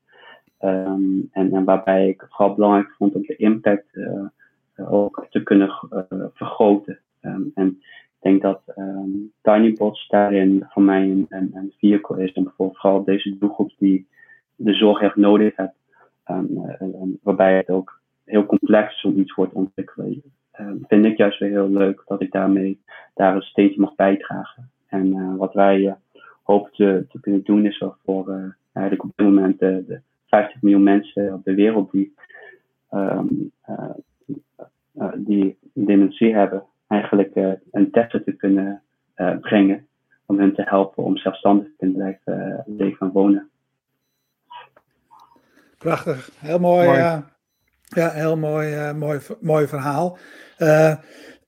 Um, 0.61 1.29
en, 1.31 1.53
en, 1.53 1.63
waarbij 1.63 2.07
ik 2.07 2.21
het 2.21 2.29
vooral 2.29 2.55
belangrijk 2.55 2.91
vond 2.97 3.15
om 3.15 3.21
de 3.21 3.35
impact 3.35 3.95
uh, 3.95 4.91
ook 4.91 5.27
te 5.29 5.43
kunnen 5.43 5.87
uh, 5.91 6.25
vergroten. 6.33 6.99
Um, 7.21 7.51
en 7.55 7.67
ik 7.67 8.19
denk 8.19 8.41
dat 8.41 8.61
um, 8.77 9.31
TinyBots 9.41 10.07
daarin 10.07 10.65
voor 10.69 10.83
mij 10.83 11.03
een, 11.03 11.27
een, 11.29 11.73
vehicle 11.77 12.23
is 12.23 12.33
om 12.33 12.53
vooral 12.55 13.03
deze 13.03 13.37
doelgroep 13.37 13.71
die 13.77 14.07
de 14.55 14.73
zorg 14.73 15.01
echt 15.01 15.15
nodig 15.15 15.55
heeft, 15.55 15.77
Um, 16.31 17.19
waarbij 17.23 17.55
het 17.55 17.69
ook 17.69 17.99
heel 18.23 18.45
complex 18.45 18.99
zoiets 18.99 19.33
wordt 19.33 19.53
ontwikkelen. 19.53 20.23
Um, 20.59 20.83
vind 20.87 21.05
ik 21.05 21.17
juist 21.17 21.39
weer 21.39 21.49
heel 21.49 21.69
leuk 21.69 22.03
dat 22.07 22.21
ik 22.21 22.31
daarmee 22.31 22.81
daar 23.13 23.35
een 23.35 23.41
steentje 23.41 23.79
mag 23.79 23.95
bijdragen. 23.95 24.71
En 24.87 25.05
uh, 25.05 25.35
wat 25.35 25.53
wij 25.53 25.79
uh, 25.79 25.93
hopen 26.43 26.71
te, 26.71 27.05
te, 27.09 27.19
kunnen 27.19 27.43
doen 27.43 27.65
is 27.65 27.79
wel 27.79 27.95
voor 28.05 28.29
uh, 28.29 28.43
eigenlijk 28.73 29.03
op 29.03 29.11
dit 29.15 29.25
moment 29.25 29.59
de, 29.59 29.83
de 29.87 30.01
50 30.27 30.61
miljoen 30.61 30.83
mensen 30.83 31.33
op 31.33 31.43
de 31.43 31.53
wereld 31.53 31.91
die, 31.91 32.13
um, 32.91 33.51
die 35.15 35.57
dementie 35.73 36.35
hebben, 36.35 36.63
eigenlijk 36.87 37.35
een 37.71 37.91
test 37.91 38.11
te 38.11 38.35
kunnen 38.37 38.81
brengen 39.41 39.87
om 40.25 40.39
hen 40.39 40.53
te 40.53 40.63
helpen 40.65 41.03
om 41.03 41.17
zelfstandig 41.17 41.65
te 41.65 41.73
kunnen 41.77 41.95
blijven 41.95 42.63
leven 42.65 43.07
en 43.07 43.13
wonen. 43.13 43.49
Prachtig, 45.77 46.29
heel 46.39 46.59
mooi. 46.59 46.85
mooi. 46.85 46.99
Uh, 46.99 47.17
ja, 47.89 48.09
heel 48.09 48.37
mooi, 48.37 48.75
uh, 48.75 48.93
mooi, 48.93 49.19
mooi 49.41 49.67
verhaal. 49.67 50.17
Uh, 50.57 50.95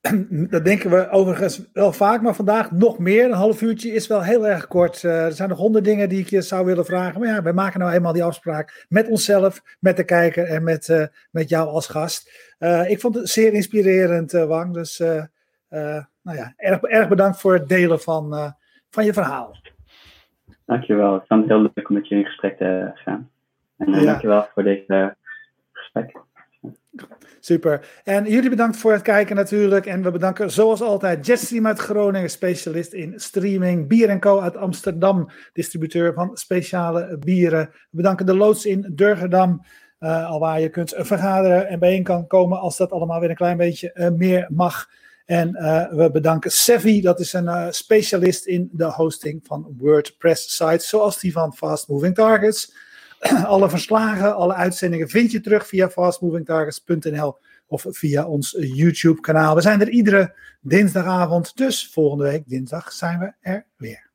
dat 0.53 0.65
denken 0.65 0.89
we 0.89 1.09
overigens 1.09 1.69
wel 1.73 1.91
vaak, 1.91 2.21
maar 2.21 2.35
vandaag 2.35 2.71
nog 2.71 2.99
meer. 2.99 3.25
Een 3.25 3.31
half 3.31 3.61
uurtje 3.61 3.93
is 3.93 4.07
wel 4.07 4.23
heel 4.23 4.47
erg 4.47 4.67
kort. 4.67 5.03
Uh, 5.03 5.25
er 5.25 5.31
zijn 5.31 5.49
nog 5.49 5.57
honderd 5.57 5.85
dingen 5.85 6.09
die 6.09 6.19
ik 6.19 6.29
je 6.29 6.41
zou 6.41 6.65
willen 6.65 6.85
vragen. 6.85 7.19
Maar 7.19 7.29
ja, 7.29 7.41
wij 7.41 7.53
maken 7.53 7.79
nou 7.79 7.91
eenmaal 7.91 8.13
die 8.13 8.23
afspraak 8.23 8.85
met 8.89 9.07
onszelf, 9.07 9.61
met 9.79 9.97
de 9.97 10.03
kijker 10.03 10.43
en 10.43 10.63
met, 10.63 11.09
met 11.31 11.49
jou 11.49 11.67
als 11.67 11.87
gast. 11.87 12.53
Ik 12.87 12.99
vond 12.99 13.15
het 13.15 13.29
zeer 13.29 13.53
inspirerend, 13.53 14.31
Wang. 14.31 14.73
Dus 14.73 14.97
nou 16.23 16.37
ja, 16.37 16.53
erg, 16.57 16.81
erg 16.81 17.07
bedankt 17.07 17.39
voor 17.39 17.53
het 17.53 17.69
delen 17.69 17.99
van, 17.99 18.55
van 18.89 19.05
je 19.05 19.13
verhaal. 19.13 19.55
Dankjewel. 20.65 21.15
Ik 21.15 21.23
vond 21.27 21.41
het 21.41 21.49
heel 21.49 21.61
leuk 21.61 21.89
om 21.89 21.95
met 21.95 22.07
je 22.07 22.15
in 22.15 22.25
gesprek 22.25 22.57
te 22.57 22.91
gaan. 22.93 23.29
En 23.77 23.91
ja. 23.91 24.05
dankjewel 24.05 24.47
voor 24.53 24.63
dit 24.63 24.83
gesprek. 25.71 26.15
Super. 27.39 28.01
En 28.03 28.25
jullie 28.25 28.49
bedankt 28.49 28.77
voor 28.77 28.91
het 28.91 29.01
kijken 29.01 29.35
natuurlijk. 29.35 29.85
En 29.85 30.03
we 30.03 30.11
bedanken 30.11 30.51
zoals 30.51 30.81
altijd 30.81 31.25
Jetstream 31.25 31.67
uit 31.67 31.79
Groningen, 31.79 32.29
specialist 32.29 32.93
in 32.93 33.13
streaming. 33.19 33.87
Bier 33.87 34.19
Co 34.19 34.39
uit 34.39 34.57
Amsterdam, 34.57 35.29
distributeur 35.53 36.13
van 36.13 36.37
speciale 36.37 37.17
bieren. 37.19 37.69
We 37.71 37.97
bedanken 37.97 38.25
de 38.25 38.35
loods 38.35 38.65
in 38.65 38.91
Durgedam. 38.95 39.65
Uh, 39.99 40.29
al 40.29 40.39
waar 40.39 40.59
je 40.59 40.69
kunt 40.69 40.93
vergaderen 40.97 41.67
en 41.67 41.79
bijeen 41.79 42.03
kan 42.03 42.27
komen 42.27 42.59
als 42.59 42.77
dat 42.77 42.91
allemaal 42.91 43.19
weer 43.19 43.29
een 43.29 43.35
klein 43.35 43.57
beetje 43.57 43.91
uh, 43.93 44.09
meer 44.09 44.47
mag. 44.49 44.89
En 45.25 45.55
uh, 45.55 45.89
we 45.89 46.11
bedanken 46.11 46.51
Sevi, 46.51 47.01
dat 47.01 47.19
is 47.19 47.33
een 47.33 47.73
specialist 47.73 48.45
in 48.45 48.69
de 48.71 48.85
hosting 48.85 49.39
van 49.43 49.75
WordPress 49.77 50.55
sites, 50.55 50.89
zoals 50.89 51.19
die 51.19 51.31
van 51.31 51.53
Fast 51.53 51.87
Moving 51.87 52.15
Targets. 52.15 52.73
alle 53.45 53.69
verslagen, 53.69 54.35
alle 54.35 54.53
uitzendingen 54.53 55.09
vind 55.09 55.31
je 55.31 55.41
terug 55.41 55.67
via 55.67 55.89
fastmovingtargets.nl 55.89 57.37
of 57.67 57.85
via 57.89 58.25
ons 58.25 58.55
YouTube 58.59 59.21
kanaal. 59.21 59.55
We 59.55 59.61
zijn 59.61 59.81
er 59.81 59.89
iedere 59.89 60.35
dinsdagavond, 60.61 61.57
dus 61.57 61.89
volgende 61.93 62.23
week 62.23 62.43
dinsdag 62.47 62.91
zijn 62.91 63.19
we 63.19 63.33
er 63.41 63.65
weer. 63.77 64.09